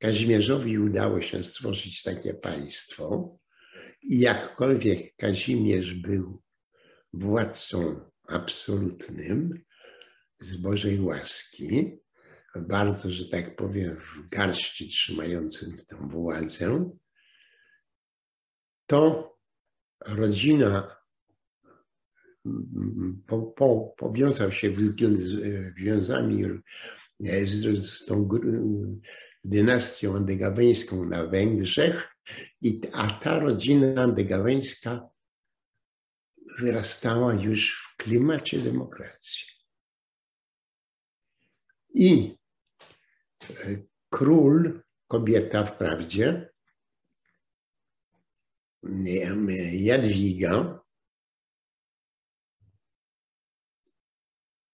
[0.00, 3.36] Kazimierzowi udało się stworzyć takie państwo
[4.02, 6.42] jakkolwiek Kazimierz był
[7.12, 9.64] władcą absolutnym
[10.40, 11.98] z Bożej łaski,
[12.56, 16.90] bardzo, że tak powiem, w garści trzymającym tę władzę,
[18.86, 19.30] to
[20.06, 20.96] rodzina
[23.26, 24.70] po, po, powiązał się
[25.76, 26.44] wiązami
[27.44, 28.28] z, z tą
[29.44, 32.08] dynastią andegaweńską na Węgrzech,
[32.62, 35.08] i, a ta rodzina andegaweńska
[36.58, 39.46] wyrastała już w klimacie demokracji.
[41.94, 42.36] I
[43.50, 43.54] e,
[44.10, 46.50] król, kobieta wprawdzie,
[49.72, 50.80] Jadwiga,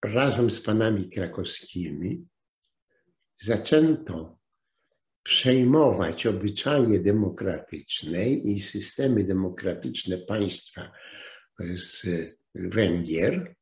[0.05, 2.29] razem z panami krakowskimi
[3.39, 4.36] zaczęto
[5.27, 10.93] przejmować obyczaje demokratyczne i systemy demokratyczne państwa
[11.59, 12.03] z
[12.55, 13.55] Węgier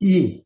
[0.00, 0.44] i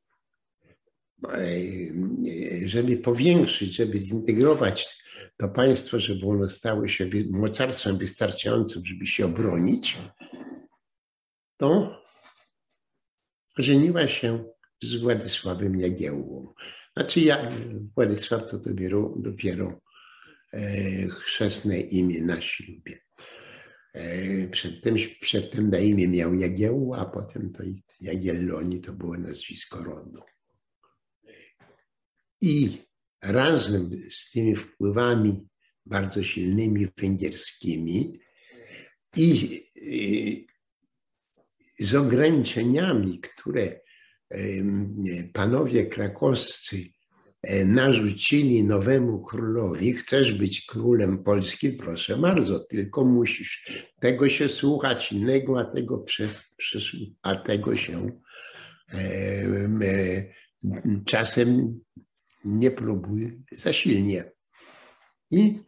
[2.66, 5.02] żeby powiększyć, żeby zintegrować
[5.36, 9.98] to państwo, żeby ono stało się mocarstwem wystarczającym, żeby się obronić,
[11.56, 12.00] to
[13.58, 14.44] żeniła się
[14.82, 16.54] z Władysławem Jagiełłą.
[16.96, 17.50] Znaczy ja,
[17.94, 19.80] Władysław to dopiero, dopiero
[20.52, 22.98] e, chrzestne imię na ślubie.
[23.94, 27.62] E, przedtem, przedtem na imię miał Jagiełło, a potem to
[28.00, 30.22] Jagielloni to było nazwisko rodu.
[32.40, 32.78] I
[33.22, 35.48] razem z tymi wpływami
[35.86, 38.20] bardzo silnymi węgierskimi
[39.16, 40.46] i, i
[41.78, 43.83] z ograniczeniami, które
[45.32, 46.88] panowie krakowscy
[47.42, 55.12] e, narzucili nowemu królowi, chcesz być królem Polski, proszę bardzo, tylko musisz tego się słuchać,
[55.12, 56.84] innego, a tego, przez, przez,
[57.22, 58.20] a tego się
[58.92, 60.24] e,
[61.06, 61.80] czasem
[62.44, 64.32] nie próbuj za silnie.
[65.30, 65.58] I,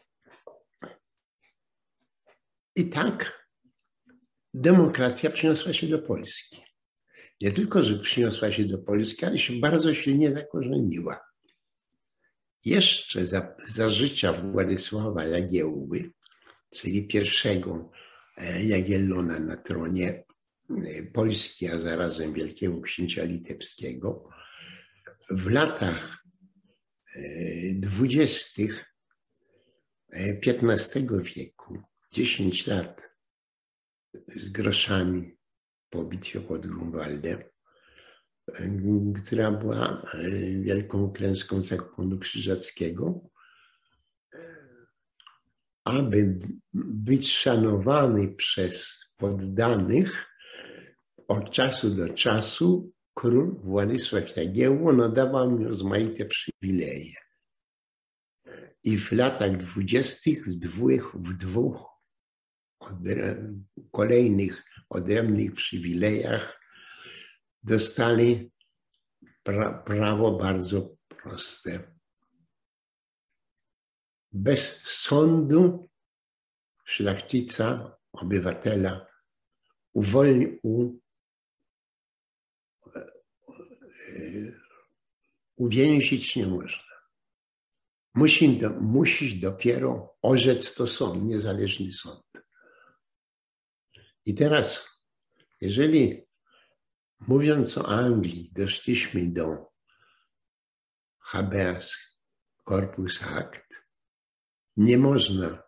[2.77, 3.47] i tak
[4.55, 6.66] demokracja przyniosła się do Polski
[7.41, 11.21] nie tylko, że przyniosła się do Polski, ale się bardzo silnie zakorzeniła.
[12.65, 16.11] Jeszcze za, za życia Władysława Jagiełły,
[16.71, 17.91] czyli pierwszego
[18.37, 20.25] e, Jagiellona na tronie
[20.71, 24.29] e, Polski, a zarazem Wielkiego Księcia Litewskiego,
[25.31, 26.25] w latach
[27.15, 27.21] e,
[27.75, 28.85] dwudziestych
[30.13, 31.83] XV wieku,
[32.13, 33.03] 10 lat
[34.37, 35.36] z groszami
[35.97, 37.39] po bitwie pod Grunwaldem,
[39.25, 40.31] która była e,
[40.63, 43.21] wielką klęską zakonu krzyżackiego,
[45.85, 46.39] aby
[46.75, 50.27] być szanowany przez poddanych
[51.29, 57.15] od czasu do czasu król Władysław Jagiełło nadawał mi rozmaite przywileje.
[58.85, 61.97] I w latach dwudziestych w dwóch, w dwóch
[63.91, 66.61] kolejnych odrębnych przywilejach
[67.63, 68.53] dostali
[69.43, 71.97] pra prawo bardzo proste.
[74.33, 75.89] Bez sądu
[76.85, 79.07] szlachcica, obywatela
[79.93, 80.99] uwolni, u,
[85.57, 86.87] uwięzić nie można.
[88.81, 92.46] Musi dopiero orzec to sąd, niezależny sąd.
[94.27, 94.89] I teraz,
[95.61, 96.23] jeżeli
[97.21, 99.73] mówiąc o Anglii, doszliśmy do
[101.19, 102.19] habeas
[102.65, 103.67] corpus act,
[104.77, 105.63] nie można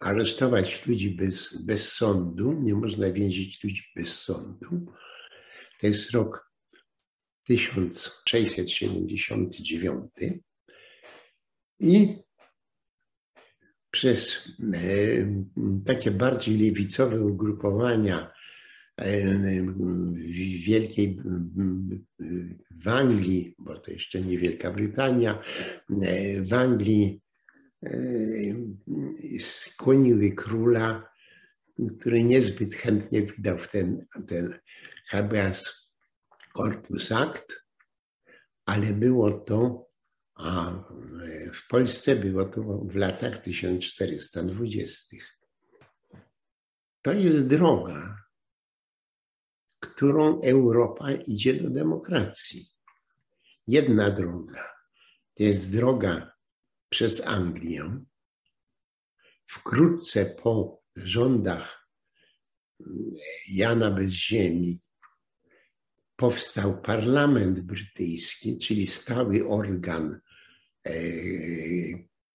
[0.00, 4.86] aresztować ludzi bez, bez sądu, nie można więzić ludzi bez sądu.
[5.80, 6.52] To jest rok
[7.44, 10.10] 1679
[11.80, 12.16] i
[13.92, 14.78] przez e,
[15.86, 18.32] takie bardziej lewicowe ugrupowania
[18.96, 19.36] e,
[20.66, 21.20] Wielkiej
[22.84, 25.42] w Anglii, bo to jeszcze nie Wielka Brytania,
[26.02, 27.22] e, w Anglii
[29.40, 31.08] skłoniły króla,
[32.00, 34.54] który niezbyt chętnie wydał ten, ten
[35.08, 35.90] habeas
[36.56, 37.64] corpus act,
[38.66, 39.86] ale było to
[40.34, 40.72] a
[41.54, 45.16] w Polsce było to w latach 1420.
[47.02, 48.16] To jest droga,
[49.80, 52.70] którą Europa idzie do demokracji.
[53.66, 54.72] Jedna droga
[55.34, 56.32] to jest droga
[56.88, 58.04] przez Anglię.
[59.46, 61.88] Wkrótce po rządach
[63.48, 64.78] Jana bez ziemi
[66.22, 70.20] powstał parlament brytyjski, czyli stały organ
[70.86, 70.92] E,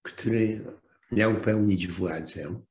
[0.01, 0.65] który
[1.11, 2.61] miał pełnić władzę.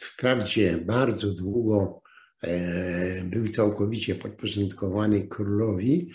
[0.00, 2.02] Wprawdzie bardzo długo
[2.42, 6.12] e, był całkowicie podporządkowany królowi,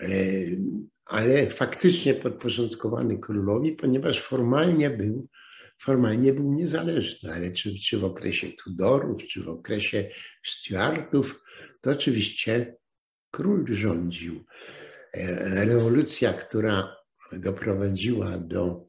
[0.00, 0.06] e,
[1.04, 5.28] ale faktycznie podporządkowany królowi, ponieważ formalnie był,
[5.78, 10.08] formalnie był niezależny, ale czy, czy w okresie Tudorów, czy w okresie
[10.44, 11.42] Stuartów,
[11.80, 12.79] to oczywiście
[13.30, 14.44] król rządził.
[15.64, 16.96] Rewolucja, która
[17.32, 18.86] doprowadziła do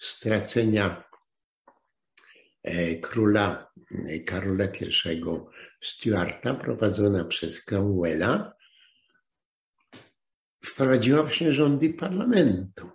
[0.00, 1.04] stracenia
[2.62, 3.72] e, króla
[4.08, 4.92] e, Karola I
[5.82, 8.52] Stuarta, prowadzona przez Cromwella,
[10.64, 12.90] wprowadziła właśnie rządy parlamentu.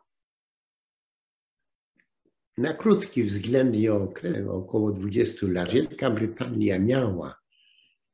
[2.58, 7.40] Na krótki względnie okres, około 20 lat, Wielka Brytania miała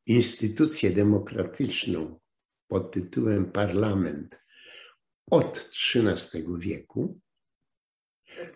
[0.05, 2.19] instytucję demokratyczną
[2.68, 4.36] pod tytułem parlament
[5.32, 7.20] od XIII wieku,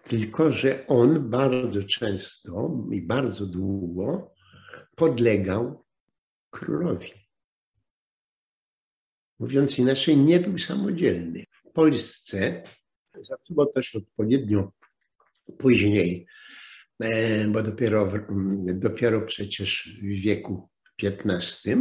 [0.04, 4.34] tylko że on bardzo często i bardzo długo
[4.96, 5.86] podlegał
[6.50, 7.12] królowi.
[9.40, 11.44] Mówiąc inaczej, nie był samodzielny.
[11.66, 12.64] W Polsce
[13.20, 14.72] zaczęło też odpowiednio
[15.58, 16.28] później,
[17.00, 18.14] e, bo dopiero,
[18.74, 20.70] dopiero przecież w wieku
[21.04, 21.76] XV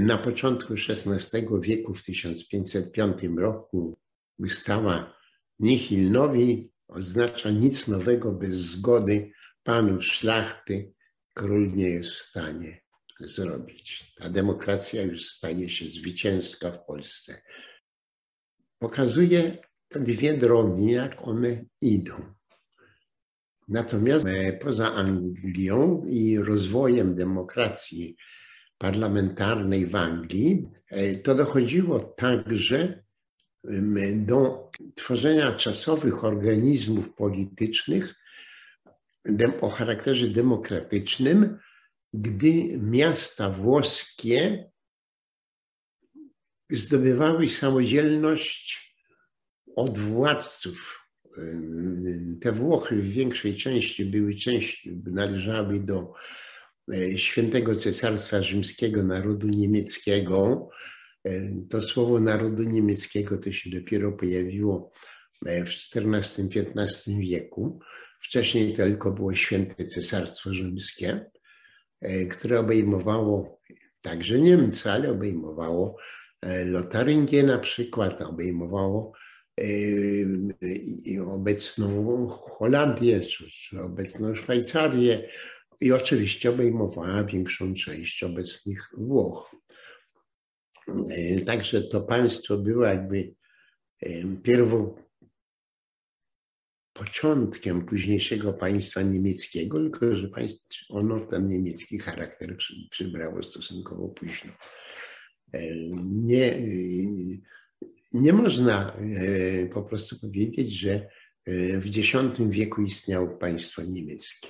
[0.00, 3.98] na początku XVI wieku, w 1505 roku,
[4.38, 5.16] ustawa
[5.58, 9.32] nihil nowi oznacza nic nowego bez zgody
[9.62, 10.92] panów szlachty,
[11.34, 12.80] król nie jest w stanie
[13.20, 14.14] zrobić.
[14.16, 17.42] Ta demokracja już staje się zwycięska w Polsce.
[18.78, 22.34] Pokazuje te dwie drogi, jak one idą.
[23.68, 28.16] Natomiast e, poza Anglią i rozwojem demokracji
[28.84, 33.04] parlamentarnej w Anglii, e, to dochodziło także
[34.16, 38.14] do tworzenia czasowych organizmów politycznych
[39.60, 41.58] o charakterze demokratycznym,
[42.14, 44.70] gdy miasta włoskie
[46.70, 48.94] zdobywały samodzielność
[49.76, 51.08] od władców.
[52.40, 56.14] Te Włochy w większej części były część, należały do
[57.16, 60.68] świętego Cesarstwa Rzymskiego Narodu Niemieckiego.
[61.24, 64.92] E, to słowo narodu niemieckiego to się dopiero pojawiło
[65.46, 67.78] e, w XIV-XV wieku.
[68.20, 71.26] Wcześniej to tylko było święte Cesarstwo Rzymskie.
[72.04, 73.60] E, które obejmowało
[74.02, 75.96] także Niemcy, ale obejmowało
[76.42, 79.12] e, Lotaryngię na przykład, obejmowało
[79.60, 79.64] e,
[81.26, 85.28] obecną Holandię, czy obecną Szwajcarię
[85.80, 89.56] i oczywiście obejmowała większą część obecnych Włoch.
[91.46, 93.34] Także to państwo było jakby
[94.42, 94.94] pierwą
[96.94, 102.56] początkiem późniejszego państwa niemieckiego, tylko że państwo, ono ten niemiecki charakter
[102.90, 104.52] przybrało stosunkowo późno.
[105.52, 106.62] E, nie,
[108.12, 111.08] nie można e, po prostu powiedzieć, że
[111.44, 112.08] e, w X
[112.48, 114.48] wieku istniało państwo niemieckie.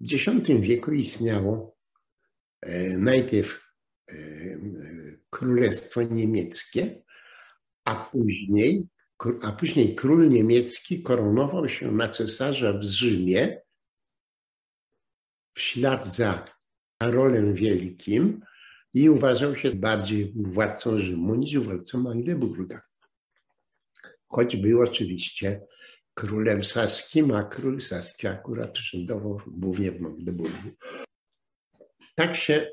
[0.00, 0.24] W X
[0.60, 1.76] wieku istniało
[2.98, 3.66] najpierw
[5.30, 7.02] królestwo niemieckie,
[7.84, 8.88] a później
[9.42, 13.60] a później król niemiecki koronował się na cesarza w Rzymie
[15.54, 16.44] w ślad za
[16.98, 18.40] Karolem Wielkim
[18.94, 22.82] i uważał się bardziej władcą Rzymu niż władcą Magdeburga.
[24.28, 25.60] Choć był oczywiście
[26.16, 30.70] królem saskim, a król saski akurat urzędował głównie w Magdeburgu.
[32.14, 32.70] Tak się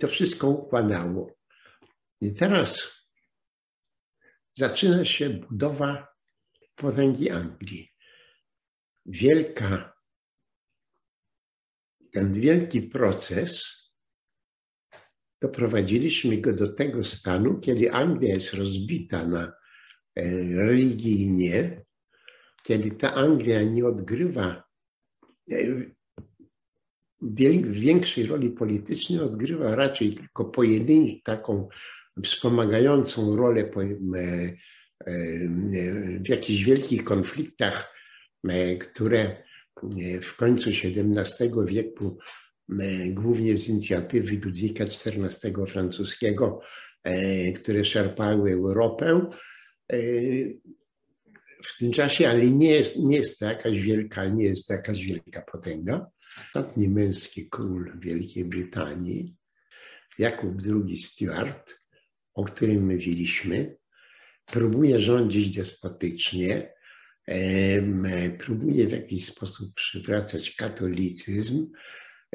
[0.00, 1.34] to wszystko układało.
[2.20, 2.92] I teraz
[4.54, 6.08] zaczyna się budowa
[6.74, 7.92] potęgi Anglii.
[9.06, 9.92] Wielka,
[12.12, 13.82] ten wielki proces
[15.42, 19.52] doprowadziliśmy go do tego stanu, kiedy Anglia jest rozbita na e,
[20.54, 21.84] religijnie,
[22.62, 24.64] kiedy ta Anglia nie odgrywa
[25.50, 25.56] e,
[27.62, 31.68] większej roli politycznej, odgrywa raczej tylko pojedynczą taką
[32.24, 34.54] wspomagającą rolę e, e,
[36.18, 37.94] w jakichś wielkich konfliktach,
[38.80, 39.42] które
[40.22, 42.18] w końcu XVII wieku,
[43.10, 46.60] głównie z inicjatywy Ludwika XIV francuskiego,
[47.54, 49.30] które szarpały Europę,
[51.66, 55.04] w tym czasie, ale nie jest, nie jest to jakaś wielka, nie jest to jakaś
[55.04, 56.06] wielka potęga.
[56.46, 59.36] Ostatni męski król Wielkiej Brytanii,
[60.18, 61.80] Jakub II Stuart,
[62.34, 63.76] o którym mówiliśmy,
[64.46, 66.72] próbuje rządzić despotycznie,
[68.38, 71.66] próbuje w jakiś sposób przywracać katolicyzm,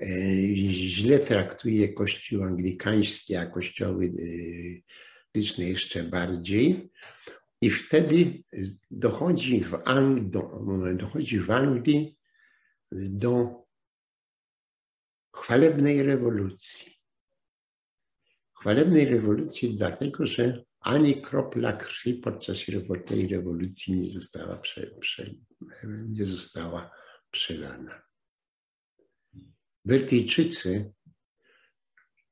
[0.01, 0.07] e,
[0.55, 4.11] źle traktuje kościół anglikański, a kościoły
[5.38, 6.89] katoliczne jeszcze bardziej.
[7.61, 8.43] I wtedy
[8.91, 10.61] dochodzi w, Ang do,
[10.95, 12.17] dochodzi w Anglii
[12.91, 13.63] do
[15.35, 16.97] chwalebnej rewolucji
[18.59, 22.57] chwalebnej rewolucji, dlatego że ani kropla krwi podczas
[23.05, 25.33] tej rewolucji nie została, prze, prze,
[26.07, 26.91] nie została
[27.31, 28.01] przelana.
[29.85, 30.93] Brytyjczycy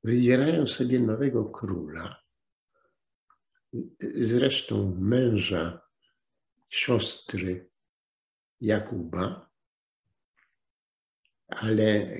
[0.03, 2.21] wybierają sobie nowego króla,
[4.15, 5.81] zresztą męża
[6.69, 7.69] siostry
[8.61, 9.49] Jakuba,
[11.47, 12.17] ale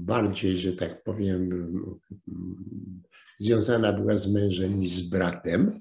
[0.00, 1.50] bardziej, że tak powiem,
[3.38, 5.80] związana była z mężem niż z bratem.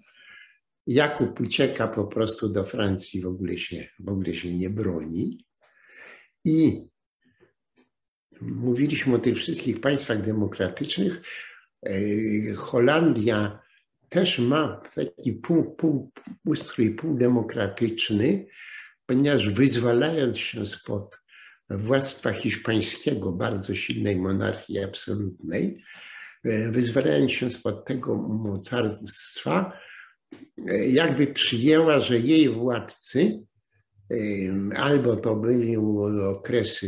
[0.87, 5.45] Jakub ucieka po prostu do Francji, w ogóle się, w ogóle się nie broni.
[6.45, 6.87] I
[8.41, 11.21] mówiliśmy o tych wszystkich państwach demokratycznych.
[11.85, 13.64] E, Holandia
[14.15, 16.11] też ma taki pół, pół,
[16.45, 18.45] ustrój półdemokratyczny,
[19.05, 21.19] ponieważ wyzwalając się spod
[21.69, 25.77] władztwa hiszpańskiego, bardzo silnej monarchii absolutnej,
[26.45, 29.79] E, wyzwalając się spod tego mocarstwa,
[30.67, 33.43] e, jakby przyjęła, że jej władcy
[34.75, 36.87] Albo to były okresy,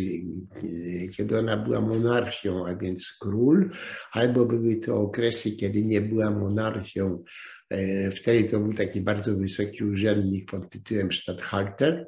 [1.17, 3.71] kiedy ona była monarchią, a więc król,
[4.11, 7.23] albo były to okresy, kiedy nie była monarchią.
[7.69, 12.07] E, wtedy to był taki bardzo wysoki urzędnik pod tytułem Stadthalter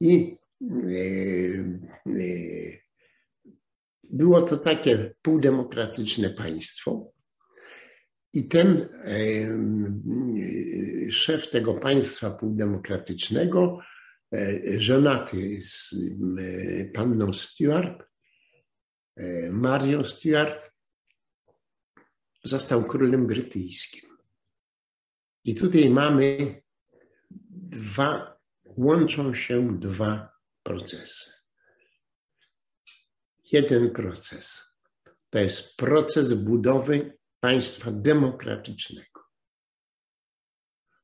[0.00, 0.76] i e,
[2.06, 2.22] e,
[4.04, 7.12] było to takie półdemokratyczne państwo.
[8.34, 8.88] I ten
[11.10, 13.78] szef tego państwa półdemokratycznego,
[14.78, 15.94] żonaty z
[16.94, 18.02] panną Stuart,
[19.16, 20.72] e, Marią Stuart,
[22.44, 24.16] został królem brytyjskim.
[25.44, 26.62] I tutaj mamy
[27.50, 30.30] dwa, łączą się dwa
[30.62, 31.30] procesy.
[33.52, 34.66] Jeden proces
[35.30, 39.20] to jest proces budowy państwa demokratycznego.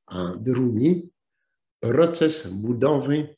[0.06, 1.11] A drugi
[1.82, 3.36] proces budowy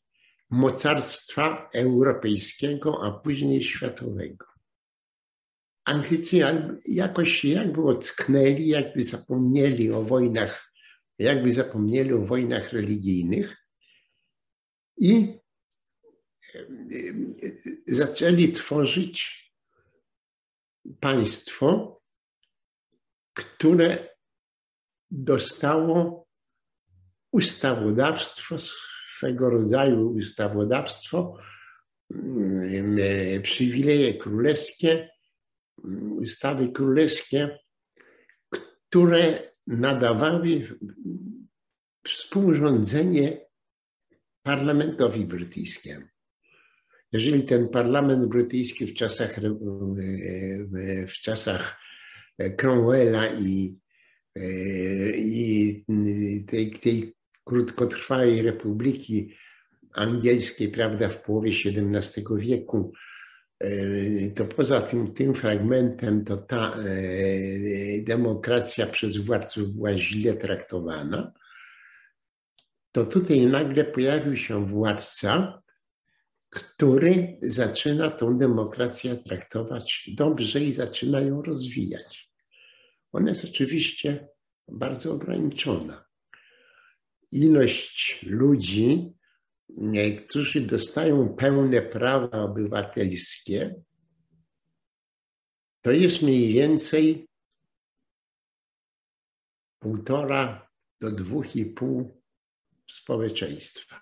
[0.51, 4.47] mocarstwa europejskiego, a później światowego.
[5.85, 6.41] Anglicy
[6.87, 10.73] jakoś jakby ocknęli, jakby zapomnieli o wojnach,
[11.19, 13.57] jakby zapomnieli o wojnach religijnych
[14.97, 15.39] i
[17.87, 19.45] zaczęli tworzyć
[21.01, 22.01] państwo,
[23.35, 24.09] które
[25.11, 26.24] dostało
[27.35, 28.57] ustawodawstwo,
[29.17, 31.39] swego rodzaju ustawodawstwo,
[32.11, 35.09] mm, przywileje królewskie,
[36.21, 37.59] ustawy królewskie,
[38.51, 40.69] które nadawały
[42.07, 43.47] współrządzenie
[44.43, 46.07] parlamentowi brytyjskiemu.
[47.13, 49.41] Jeżeli ten parlament brytyjski w czasach,
[51.07, 51.81] w czasach
[52.57, 53.79] Cromwella i,
[55.17, 55.85] i
[56.47, 57.15] tej, tej
[57.45, 59.35] krótkotrwałej republiki
[59.93, 62.93] angielskiej, prawda, w połowie XVII wieku,
[64.37, 66.77] to poza tym, tym fragmentem, to ta
[68.03, 71.33] demokracja przez władców była źle traktowana,
[72.93, 75.63] to tutaj nagle pojawił się władca,
[76.51, 82.31] który zaczyna tą demokrację traktować dobrze i zaczyna ją rozwijać.
[83.13, 84.29] Ona jest oczywiście
[84.69, 86.05] bardzo ograniczona.
[87.35, 89.13] Ilość ludzi,
[90.19, 93.75] którzy dostają pełne prawa obywatelskie,
[95.83, 97.29] to jest mniej więcej
[99.79, 100.71] półtora
[101.01, 102.23] do dwóch i pół
[102.91, 104.01] społeczeństwa.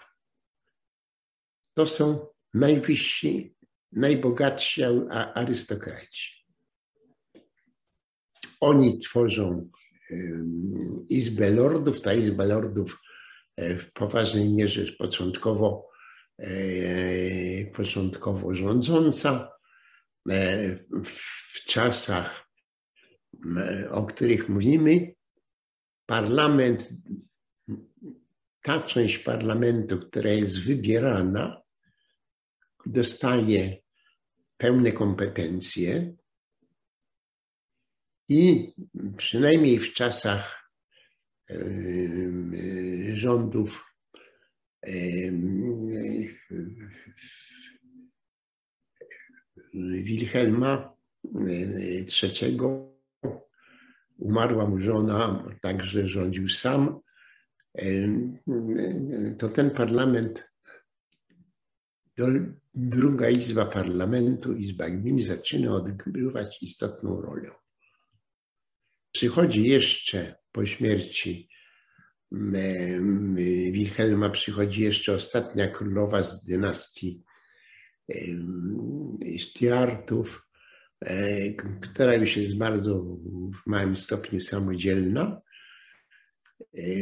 [1.75, 3.57] To są najwyżsi,
[3.93, 4.83] najbogatsi
[5.35, 6.47] arystokraci.
[8.61, 9.71] Oni tworzą
[11.09, 12.01] Izbę Lordów.
[12.01, 12.99] Ta Izba Lordów
[13.59, 15.89] w poważnej mierze początkowo,
[16.39, 19.53] e, początkowo rządząca.
[20.31, 20.77] E,
[21.53, 22.49] w czasach,
[23.91, 25.15] o których mówimy,
[26.07, 26.89] parlament,
[28.63, 31.63] ta część parlamentu, która jest wybierana,
[32.87, 33.77] dostaje
[34.57, 36.15] pełne kompetencje
[38.29, 38.73] i
[39.17, 40.62] przynajmniej w czasach
[43.15, 43.85] rządów
[49.75, 50.97] Wilhelma
[52.23, 52.59] III
[54.19, 57.01] umarła mu żona, także rządził sam.
[59.39, 60.45] To ten parlament
[62.75, 67.51] druga izba parlamentu, izba gmin zaczyna odgrywać istotną rolę.
[69.13, 71.49] Przychodzi jeszcze po śmierci
[73.73, 77.23] Wilhelma, przychodzi jeszcze ostatnia królowa z dynastii
[79.39, 80.47] Stuartów,
[81.01, 83.03] e, która już jest bardzo
[83.65, 85.41] w małym stopniu samodzielna.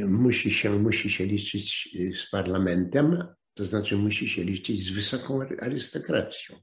[0.06, 3.24] Musi się, musi się liczyć z parlamentem,
[3.54, 6.60] to znaczy musi się liczyć z wysoką arystokracją.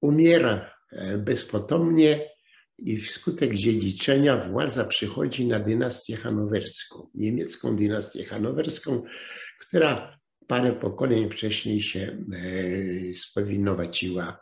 [0.00, 2.30] Umiera e, bezpotomnie
[2.82, 9.02] i wskutek dziedziczenia władza przychodzi na dynastię hanowerską, niemiecką dynastię hanowerską,
[9.60, 14.40] która parę pokoleń wcześniej się e, spowinowaciła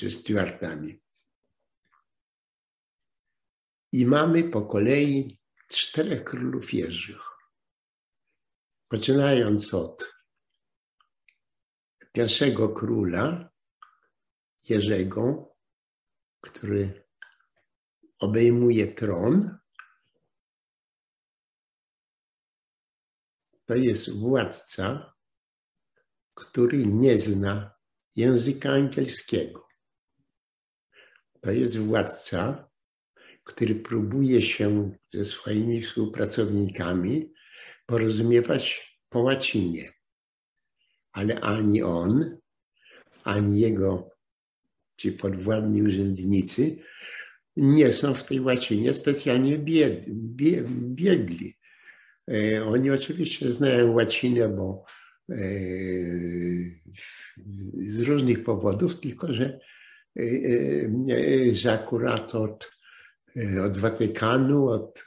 [0.00, 1.00] ze Stuartami.
[3.92, 5.38] I mamy po kolei
[5.68, 7.36] czterech królów Jerzych
[8.88, 10.14] poczynając od
[12.12, 13.50] pierwszego króla,
[14.68, 15.55] Jerzego,
[16.50, 17.04] który
[18.18, 19.58] obejmuje tron,
[23.64, 25.14] to jest władca,
[26.34, 27.74] który nie zna
[28.16, 29.66] języka angielskiego.
[31.40, 32.70] To jest władca,
[33.44, 37.32] który próbuje się ze swoimi współpracownikami
[37.86, 39.92] porozumiewać po łacinie.
[41.12, 42.38] Ale ani on,
[43.24, 44.15] ani jego
[44.96, 46.76] ci podwładni urzędnicy
[47.56, 49.58] nie są w tej łacinie specjalnie
[50.68, 51.58] biegli.
[52.30, 54.84] E, oni oczywiście znają łacinę, bo
[55.30, 55.36] e,
[57.74, 59.60] z różnych powodów, tylko że,
[60.16, 60.22] e,
[61.52, 62.70] że akurat od,
[63.64, 65.04] od Watykanu, od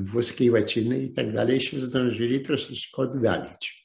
[0.00, 3.79] włoskiej łaciny i tak dalej się zdążyli troszeczkę oddalić.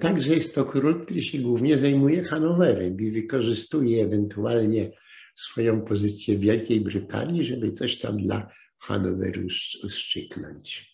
[0.00, 4.90] Także jest to król, który się głównie zajmuje Hanowerem i wykorzystuje ewentualnie
[5.36, 9.46] swoją pozycję w Wielkiej Brytanii, żeby coś tam dla Hanoweru
[9.84, 10.92] uszczyknąć.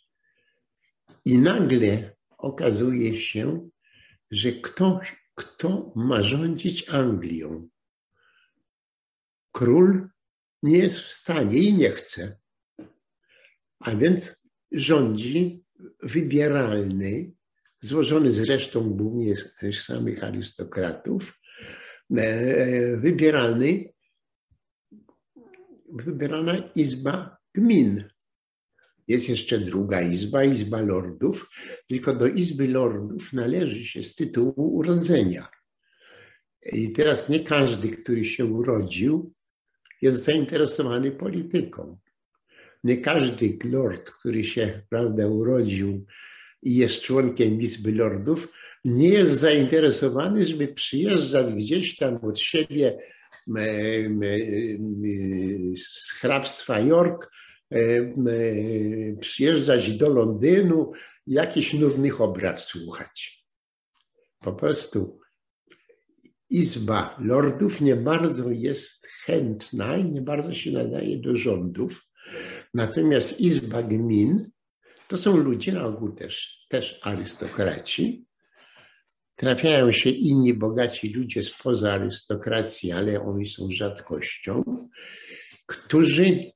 [1.24, 3.68] I nagle okazuje się,
[4.30, 7.68] że ktoś, kto ma rządzić Anglią,
[9.52, 10.08] król
[10.62, 12.38] nie jest w stanie i nie chce.
[13.78, 14.42] A więc
[14.72, 15.64] rządzi
[16.02, 17.32] wybieralny,
[17.80, 21.40] złożony zresztą głównie z samych arystokratów,
[22.16, 23.92] e, wybierany,
[25.92, 28.04] wybierana izba gmin.
[29.08, 31.50] Jest jeszcze druga izba, Izba Lordów,
[31.88, 35.48] tylko do Izby Lordów należy się z tytułu urodzenia.
[36.72, 39.32] I teraz nie każdy, który się urodził,
[40.02, 41.98] jest zainteresowany polityką.
[42.84, 46.06] Nie każdy lord, który się prawda, urodził
[46.62, 48.48] i jest członkiem Izby Lordów,
[48.84, 52.98] nie jest zainteresowany, żeby przyjeżdżać gdzieś tam od siebie
[55.76, 57.30] z hrabstwa York
[59.20, 60.92] przyjeżdżać do Londynu,
[61.26, 63.46] jakiś nudnych obraz słuchać.
[64.40, 65.20] Po prostu
[66.50, 72.06] Izba Lordów nie bardzo jest chętna i nie bardzo się nadaje do rządów.
[72.74, 74.50] Natomiast Izba Gmin
[75.08, 78.26] to są ludzie na ogół też, też arystokraci.
[79.36, 84.88] Trafiają się inni bogaci ludzie spoza arystokracji, ale oni są rzadkością,
[85.66, 86.52] którzy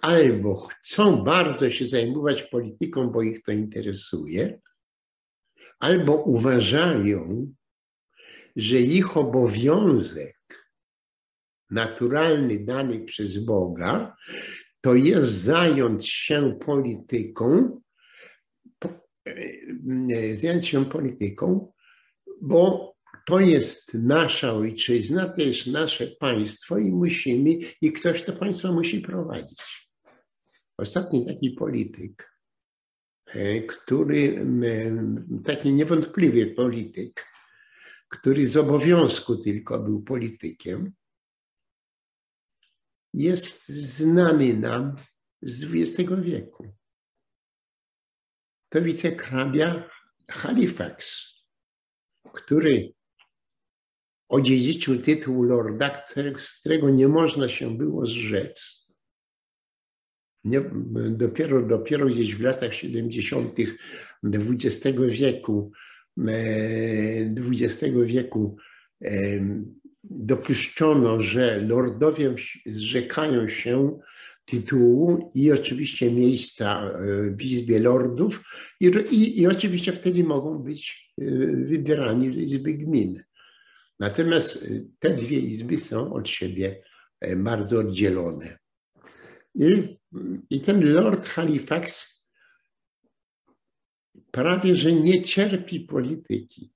[0.00, 4.60] albo chcą bardzo się zajmować polityką, bo ich to interesuje,
[5.78, 7.52] albo uważają,
[8.56, 10.38] że ich obowiązek
[11.70, 14.16] naturalny dany przez Boga
[14.80, 17.80] to jest zająć się polityką,
[20.10, 21.72] e, zająć się polityką,
[22.40, 22.94] bo
[23.26, 27.50] to jest nasza ojczyzna, to jest nasze państwo i musimy,
[27.82, 29.88] i ktoś to państwo musi prowadzić.
[30.78, 32.32] Ostatni taki polityk,
[33.26, 34.46] e, który,
[35.44, 37.26] taki niewątpliwy polityk,
[38.08, 40.92] który z obowiązku tylko był politykiem,
[43.18, 44.96] jest znany nam
[45.42, 46.66] z XX wieku.
[48.68, 49.90] To wicehrabia
[50.30, 51.24] Halifax,
[52.32, 52.92] który
[54.28, 56.02] odziedziczył tytuł lorda,
[56.38, 58.86] z którego nie można się było zrzec.
[60.44, 60.60] Nie,
[61.10, 63.54] dopiero, dopiero gdzieś w latach 70.
[64.22, 65.72] XX wieku,
[67.36, 68.56] XX e, wieku
[70.10, 72.34] dopuszczono, że lordowie
[72.66, 73.98] zrzekają się
[74.44, 78.42] tytułu i oczywiście miejsca e, w Izbie Lordów
[78.80, 81.12] i, i, i oczywiście wtedy mogą być
[81.66, 83.22] wybierani do Izby Gmin.
[84.00, 86.82] Natomiast y, te dwie izby są od siebie
[87.20, 88.58] e, bardzo oddzielone.
[89.54, 89.98] I,
[90.50, 92.14] i ten Lord Halifax
[94.30, 96.72] prawie że nie cierpi polityki,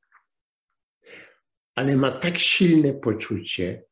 [1.74, 3.84] ale ma tak silne poczucie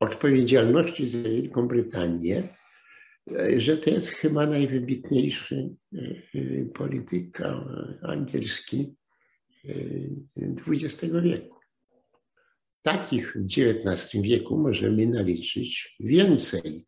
[0.00, 2.48] odpowiedzialności za Wielką Brytanię,
[3.56, 5.98] że to jest chyba najwybitniejszy e,
[6.74, 7.40] polityk
[8.02, 8.94] angielski
[10.66, 11.56] XX wieku.
[12.82, 16.86] Takich w XIX wieku możemy naliczyć więcej.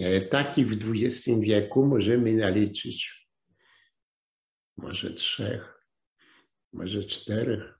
[0.00, 3.28] E, takich w XX wieku możemy naliczyć
[4.76, 5.84] może trzech,
[6.72, 7.79] może czterech.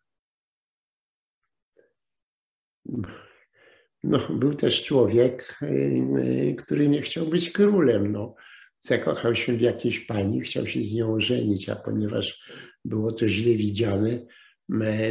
[4.05, 8.12] No, był też człowiek, e, e, który nie chciał być królem.
[8.12, 8.35] No,
[8.81, 12.51] zakochał się w jakiejś pani, chciał się z nią ożenić, a ponieważ
[12.85, 14.26] było to źle widziane,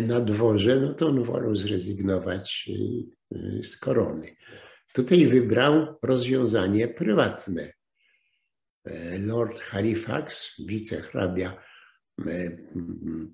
[0.07, 4.35] na dworze, no to on wolał zrezygnować y, y, z korony.
[4.93, 7.73] Tutaj wybrał rozwiązanie prywatne.
[8.85, 11.63] E, Lord Halifax, wicehrabia
[12.27, 12.57] e,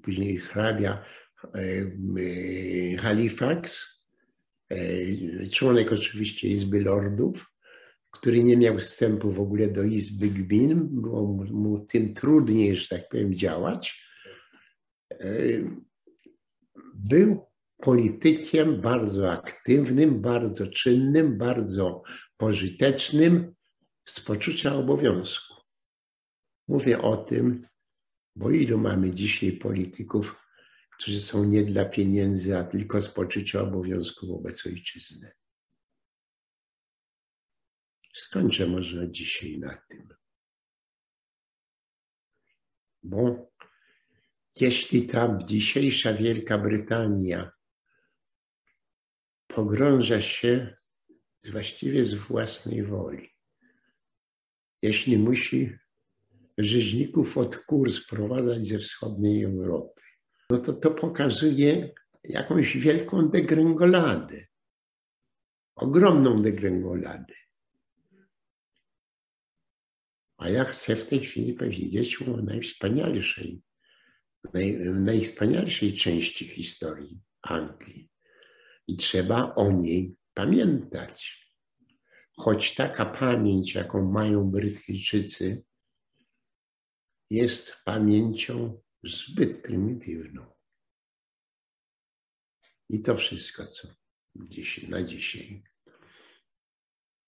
[0.04, 1.06] później hrabia
[3.00, 3.95] Halifax,
[5.52, 7.52] członek oczywiście Izby Lordów,
[8.12, 13.10] który nie miał wstępu w ogóle do Izby Gmin, było mu tym trudniej, że tak
[13.10, 14.06] powiem, działać.
[16.96, 17.46] Był
[17.78, 22.04] politykiem bardzo aktywnym, bardzo czynnym, bardzo
[22.38, 23.56] pożytecznym,
[24.08, 25.56] z poczucia obowiązku.
[26.68, 27.68] Mówię o tym,
[28.36, 30.36] bo ilu mamy dzisiaj polityków,
[31.00, 35.32] którzy są nie dla pieniędzy, a tylko z poczucia obowiązku wobec ojczyzny.
[38.14, 40.08] Skończę może dzisiaj na tym.
[43.04, 43.52] Bo
[44.60, 47.52] jeśli ta dzisiejsza Wielka Brytania
[49.48, 50.76] pogrąża się
[51.52, 53.30] właściwie z własnej woli,
[54.82, 55.78] jeśli musi
[56.58, 59.95] rzeźników od kur sprowadzać ze wschodniej Europy,
[60.50, 61.94] no to to pokazuje
[62.24, 64.46] jakąś wielką degrengoladę,
[65.76, 67.34] ogromną degrengoladę.
[70.38, 73.62] A ja chcę w tej chwili powiedzieć o najwspanialszej,
[74.54, 78.10] naj, najwspanialszej części historii Anglii.
[78.88, 81.46] I trzeba o niej pamiętać.
[82.38, 85.64] Choć taka pamięć, jaką mają Brytyjczycy,
[87.30, 90.46] jest pamięcią zbyt prymitywną.
[92.90, 93.88] I to wszystko, co
[94.88, 95.64] na dzisiaj.